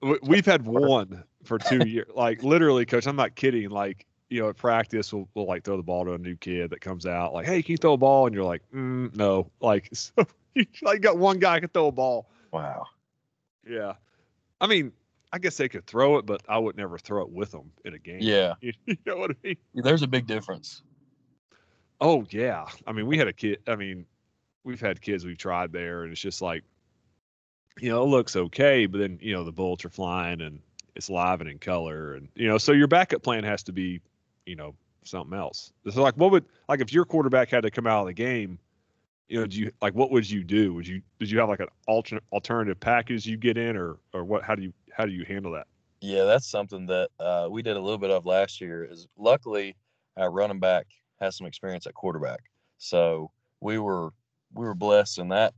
We- 0.00 0.18
We've 0.22 0.46
had 0.46 0.64
one 0.64 1.24
for 1.44 1.58
two 1.58 1.86
years. 1.86 2.06
Like 2.14 2.42
literally, 2.42 2.86
coach, 2.86 3.06
I'm 3.06 3.16
not 3.16 3.34
kidding. 3.34 3.68
Like, 3.70 4.06
you 4.30 4.40
know, 4.40 4.48
at 4.50 4.56
practice, 4.56 5.12
we'll, 5.12 5.28
we'll 5.34 5.46
like 5.46 5.64
throw 5.64 5.76
the 5.76 5.82
ball 5.82 6.04
to 6.04 6.12
a 6.12 6.18
new 6.18 6.36
kid 6.36 6.70
that 6.70 6.80
comes 6.80 7.04
out. 7.06 7.32
Like, 7.34 7.46
hey, 7.46 7.62
can 7.62 7.72
you 7.72 7.76
throw 7.78 7.94
a 7.94 7.96
ball? 7.96 8.26
And 8.26 8.34
you're 8.34 8.44
like, 8.44 8.62
mm, 8.74 9.14
no. 9.16 9.50
Like, 9.60 9.88
so 9.92 10.12
you 10.54 10.66
like 10.82 11.00
got 11.00 11.18
one 11.18 11.38
guy 11.40 11.58
can 11.60 11.68
throw 11.70 11.88
a 11.88 11.92
ball. 11.92 12.28
wow 12.52 12.84
Yeah. 13.68 13.94
I 14.60 14.66
mean, 14.68 14.92
I 15.32 15.38
guess 15.38 15.56
they 15.56 15.68
could 15.68 15.86
throw 15.86 16.16
it, 16.18 16.26
but 16.26 16.42
I 16.48 16.58
would 16.58 16.76
never 16.76 16.96
throw 16.98 17.22
it 17.22 17.30
with 17.30 17.50
them 17.50 17.70
in 17.84 17.94
a 17.94 17.98
game. 17.98 18.18
yeah 18.20 18.54
You, 18.60 18.72
you 18.86 18.96
know 19.04 19.16
what 19.16 19.32
I 19.32 19.34
mean? 19.42 19.56
there's 19.74 20.02
a 20.02 20.08
big 20.08 20.26
difference 20.26 20.82
Oh 22.00 22.24
yeah. 22.30 22.66
I 22.86 22.92
mean, 22.92 23.06
we 23.08 23.18
had 23.18 23.26
a 23.26 23.32
kid. 23.32 23.58
I 23.66 23.74
mean, 23.74 24.06
we've 24.68 24.80
had 24.80 25.00
kids 25.00 25.24
we've 25.24 25.38
tried 25.38 25.72
there, 25.72 26.04
and 26.04 26.12
it's 26.12 26.20
just 26.20 26.40
like, 26.40 26.62
you 27.80 27.88
know, 27.88 28.02
it 28.02 28.06
looks 28.06 28.36
okay, 28.36 28.86
but 28.86 28.98
then 28.98 29.18
you 29.20 29.32
know 29.32 29.42
the 29.42 29.52
bullets 29.52 29.84
are 29.84 29.90
flying 29.90 30.40
and 30.40 30.60
it's 30.94 31.10
live 31.10 31.40
and 31.40 31.50
in 31.50 31.58
color, 31.58 32.14
and 32.14 32.28
you 32.34 32.46
know, 32.46 32.58
so 32.58 32.72
your 32.72 32.86
backup 32.86 33.22
plan 33.22 33.42
has 33.44 33.62
to 33.64 33.72
be, 33.72 34.00
you 34.46 34.54
know, 34.54 34.74
something 35.04 35.36
else. 35.36 35.72
So 35.90 36.02
like, 36.02 36.16
what 36.16 36.30
would 36.30 36.44
like 36.68 36.80
if 36.80 36.92
your 36.92 37.04
quarterback 37.04 37.50
had 37.50 37.62
to 37.62 37.70
come 37.70 37.86
out 37.86 38.02
of 38.02 38.06
the 38.06 38.14
game? 38.14 38.58
You 39.28 39.40
know, 39.40 39.46
do 39.46 39.58
you 39.58 39.72
like 39.82 39.94
what 39.94 40.10
would 40.10 40.28
you 40.28 40.44
do? 40.44 40.74
Would 40.74 40.86
you 40.86 41.02
did 41.18 41.30
you 41.30 41.38
have 41.40 41.48
like 41.48 41.60
an 41.60 41.68
alternate 41.86 42.24
alternative 42.32 42.78
package 42.78 43.26
you 43.26 43.36
get 43.36 43.58
in, 43.58 43.76
or 43.76 43.98
or 44.12 44.24
what? 44.24 44.42
How 44.42 44.54
do 44.54 44.62
you 44.62 44.72
how 44.92 45.04
do 45.06 45.12
you 45.12 45.24
handle 45.24 45.52
that? 45.52 45.66
yeah 46.00 46.24
that's 46.24 46.48
something 46.48 46.86
that 46.86 47.08
uh, 47.18 47.48
we 47.50 47.62
did 47.62 47.76
a 47.76 47.80
little 47.80 47.98
bit 47.98 48.10
of 48.10 48.26
last 48.26 48.60
year 48.60 48.84
is 48.84 49.06
luckily 49.16 49.76
our 50.16 50.30
running 50.30 50.60
back 50.60 50.86
has 51.20 51.36
some 51.36 51.46
experience 51.46 51.86
at 51.86 51.94
quarterback 51.94 52.40
so 52.78 53.30
we 53.60 53.78
were 53.78 54.12
we 54.58 54.66
were 54.66 54.74
blessed 54.74 55.18
in 55.18 55.28
that 55.28 55.54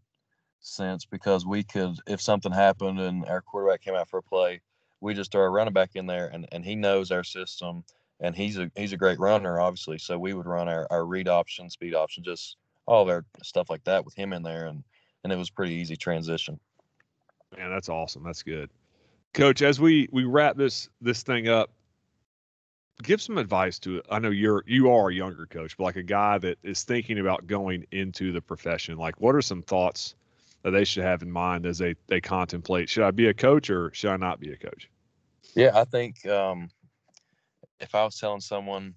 sense 0.60 1.06
because 1.06 1.46
we 1.46 1.62
could 1.62 1.96
if 2.06 2.20
something 2.20 2.52
happened 2.52 3.00
and 3.00 3.24
our 3.26 3.40
quarterback 3.40 3.80
came 3.80 3.94
out 3.94 4.08
for 4.08 4.18
a 4.18 4.22
play 4.22 4.60
we 5.00 5.14
just 5.14 5.32
throw 5.32 5.40
our 5.40 5.50
running 5.50 5.72
back 5.72 5.90
in 5.94 6.06
there 6.06 6.28
and, 6.28 6.46
and 6.52 6.64
he 6.64 6.76
knows 6.76 7.10
our 7.10 7.24
system 7.24 7.82
and 8.20 8.36
he's 8.36 8.58
a 8.58 8.70
he's 8.76 8.92
a 8.92 8.98
great 8.98 9.18
runner 9.18 9.58
obviously 9.58 9.96
so 9.96 10.18
we 10.18 10.34
would 10.34 10.46
run 10.46 10.68
our, 10.68 10.86
our 10.90 11.06
read 11.06 11.28
option 11.28 11.70
speed 11.70 11.94
option 11.94 12.22
just 12.22 12.56
all 12.84 13.02
of 13.02 13.08
our 13.08 13.24
stuff 13.42 13.70
like 13.70 13.82
that 13.84 14.04
with 14.04 14.14
him 14.14 14.34
in 14.34 14.42
there 14.42 14.66
and 14.66 14.84
and 15.24 15.32
it 15.32 15.36
was 15.36 15.48
pretty 15.48 15.74
easy 15.74 15.96
transition 15.96 16.60
Man, 17.56 17.70
that's 17.70 17.88
awesome. 17.88 18.22
That's 18.22 18.42
good. 18.42 18.70
Coach, 19.34 19.62
as 19.62 19.80
we 19.80 20.08
we 20.12 20.24
wrap 20.24 20.56
this 20.56 20.88
this 21.00 21.22
thing 21.22 21.48
up, 21.48 21.70
give 23.02 23.20
some 23.20 23.38
advice 23.38 23.78
to. 23.80 24.02
I 24.10 24.18
know 24.18 24.30
you're 24.30 24.64
you 24.66 24.90
are 24.90 25.08
a 25.08 25.14
younger 25.14 25.46
coach, 25.46 25.76
but 25.76 25.84
like 25.84 25.96
a 25.96 26.02
guy 26.02 26.38
that 26.38 26.58
is 26.62 26.84
thinking 26.84 27.18
about 27.18 27.46
going 27.46 27.86
into 27.92 28.32
the 28.32 28.40
profession. 28.40 28.96
Like, 28.96 29.20
what 29.20 29.34
are 29.34 29.42
some 29.42 29.62
thoughts 29.62 30.14
that 30.62 30.70
they 30.70 30.84
should 30.84 31.04
have 31.04 31.22
in 31.22 31.30
mind 31.30 31.66
as 31.66 31.78
they 31.78 31.94
they 32.06 32.20
contemplate? 32.20 32.88
Should 32.88 33.04
I 33.04 33.10
be 33.10 33.28
a 33.28 33.34
coach 33.34 33.70
or 33.70 33.92
should 33.94 34.10
I 34.10 34.16
not 34.16 34.40
be 34.40 34.52
a 34.52 34.56
coach? 34.56 34.88
Yeah, 35.54 35.72
I 35.74 35.84
think 35.84 36.26
um, 36.26 36.70
if 37.80 37.94
I 37.94 38.04
was 38.04 38.18
telling 38.18 38.40
someone 38.40 38.94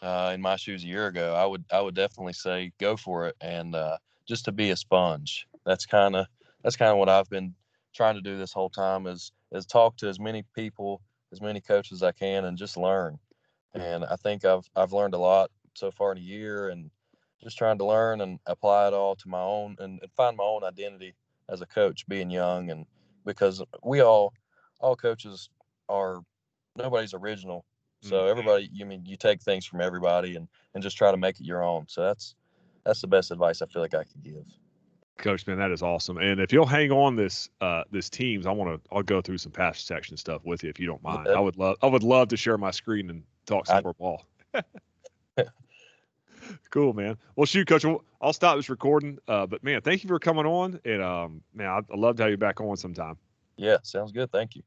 uh, 0.00 0.32
in 0.34 0.42
my 0.42 0.56
shoes 0.56 0.84
a 0.84 0.86
year 0.86 1.06
ago, 1.06 1.34
I 1.34 1.46
would 1.46 1.64
I 1.72 1.80
would 1.80 1.94
definitely 1.94 2.34
say 2.34 2.72
go 2.78 2.96
for 2.96 3.26
it 3.28 3.36
and 3.40 3.74
uh, 3.74 3.96
just 4.26 4.44
to 4.46 4.52
be 4.52 4.70
a 4.70 4.76
sponge. 4.76 5.46
That's 5.64 5.86
kind 5.86 6.16
of 6.16 6.26
that's 6.62 6.76
kind 6.76 6.90
of 6.90 6.98
what 6.98 7.08
I've 7.08 7.30
been 7.30 7.54
trying 7.94 8.16
to 8.16 8.20
do 8.20 8.36
this 8.36 8.52
whole 8.52 8.70
time 8.70 9.06
is 9.06 9.32
is 9.52 9.66
talk 9.66 9.96
to 9.98 10.08
as 10.08 10.20
many 10.20 10.44
people, 10.54 11.00
as 11.32 11.40
many 11.40 11.60
coaches 11.60 11.98
as 11.98 12.02
I 12.02 12.12
can, 12.12 12.44
and 12.44 12.58
just 12.58 12.76
learn. 12.76 13.18
And 13.80 14.04
I 14.04 14.16
think 14.16 14.44
I've 14.44 14.68
I've 14.74 14.92
learned 14.92 15.14
a 15.14 15.18
lot 15.18 15.50
so 15.74 15.90
far 15.90 16.12
in 16.12 16.18
a 16.18 16.22
year, 16.22 16.68
and 16.68 16.90
just 17.42 17.58
trying 17.58 17.78
to 17.78 17.84
learn 17.84 18.20
and 18.20 18.38
apply 18.46 18.88
it 18.88 18.94
all 18.94 19.14
to 19.16 19.28
my 19.28 19.40
own 19.40 19.76
and, 19.78 20.00
and 20.02 20.12
find 20.12 20.36
my 20.36 20.44
own 20.44 20.64
identity 20.64 21.14
as 21.48 21.60
a 21.60 21.66
coach, 21.66 22.06
being 22.08 22.30
young, 22.30 22.70
and 22.70 22.86
because 23.24 23.62
we 23.82 24.00
all 24.00 24.32
all 24.80 24.96
coaches 24.96 25.50
are 25.88 26.20
nobody's 26.76 27.14
original 27.14 27.64
so 28.02 28.16
mm-hmm. 28.16 28.30
everybody, 28.30 28.70
you 28.72 28.86
mean 28.86 29.04
you 29.04 29.16
take 29.16 29.42
things 29.42 29.66
from 29.66 29.80
everybody 29.80 30.36
and 30.36 30.48
and 30.74 30.82
just 30.82 30.96
try 30.96 31.10
to 31.10 31.16
make 31.16 31.40
it 31.40 31.46
your 31.46 31.62
own. 31.62 31.86
So 31.88 32.02
that's 32.02 32.34
that's 32.84 33.00
the 33.00 33.08
best 33.08 33.30
advice 33.30 33.62
I 33.62 33.66
feel 33.66 33.82
like 33.82 33.94
I 33.94 34.04
could 34.04 34.22
give. 34.22 34.44
Coach, 35.18 35.46
man, 35.46 35.58
that 35.58 35.70
is 35.70 35.82
awesome. 35.82 36.18
And 36.18 36.40
if 36.40 36.52
you'll 36.52 36.66
hang 36.66 36.92
on 36.92 37.16
this 37.16 37.48
uh 37.60 37.84
this 37.90 38.10
teams, 38.10 38.46
I 38.46 38.52
want 38.52 38.82
to 38.82 38.88
I'll 38.94 39.02
go 39.02 39.20
through 39.20 39.38
some 39.38 39.52
pass 39.52 39.80
section 39.80 40.16
stuff 40.16 40.42
with 40.44 40.62
you 40.62 40.70
if 40.70 40.78
you 40.78 40.86
don't 40.86 41.02
mind. 41.02 41.28
I 41.28 41.40
would 41.40 41.56
love 41.56 41.76
I 41.82 41.86
would 41.86 42.02
love 42.02 42.28
to 42.28 42.36
share 42.36 42.58
my 42.58 42.70
screen 42.70 43.10
and 43.10 43.22
talk 43.46 43.66
some 43.66 43.76
I, 43.76 43.80
more 43.82 43.94
ball. 43.94 44.24
cool, 46.70 46.92
man. 46.92 47.16
Well, 47.34 47.46
shoot, 47.46 47.66
Coach. 47.66 47.84
I'll 48.20 48.32
stop 48.32 48.56
this 48.56 48.68
recording. 48.68 49.18
Uh, 49.26 49.46
but 49.46 49.62
man, 49.62 49.80
thank 49.80 50.02
you 50.02 50.08
for 50.08 50.18
coming 50.18 50.46
on. 50.46 50.80
And 50.84 51.02
um, 51.02 51.42
man, 51.54 51.68
I'd, 51.68 51.84
I'd 51.90 51.98
love 51.98 52.16
to 52.16 52.22
have 52.24 52.30
you 52.30 52.36
back 52.36 52.60
on 52.60 52.76
sometime. 52.76 53.16
Yeah, 53.56 53.78
sounds 53.82 54.12
good. 54.12 54.30
Thank 54.30 54.56
you. 54.56 54.62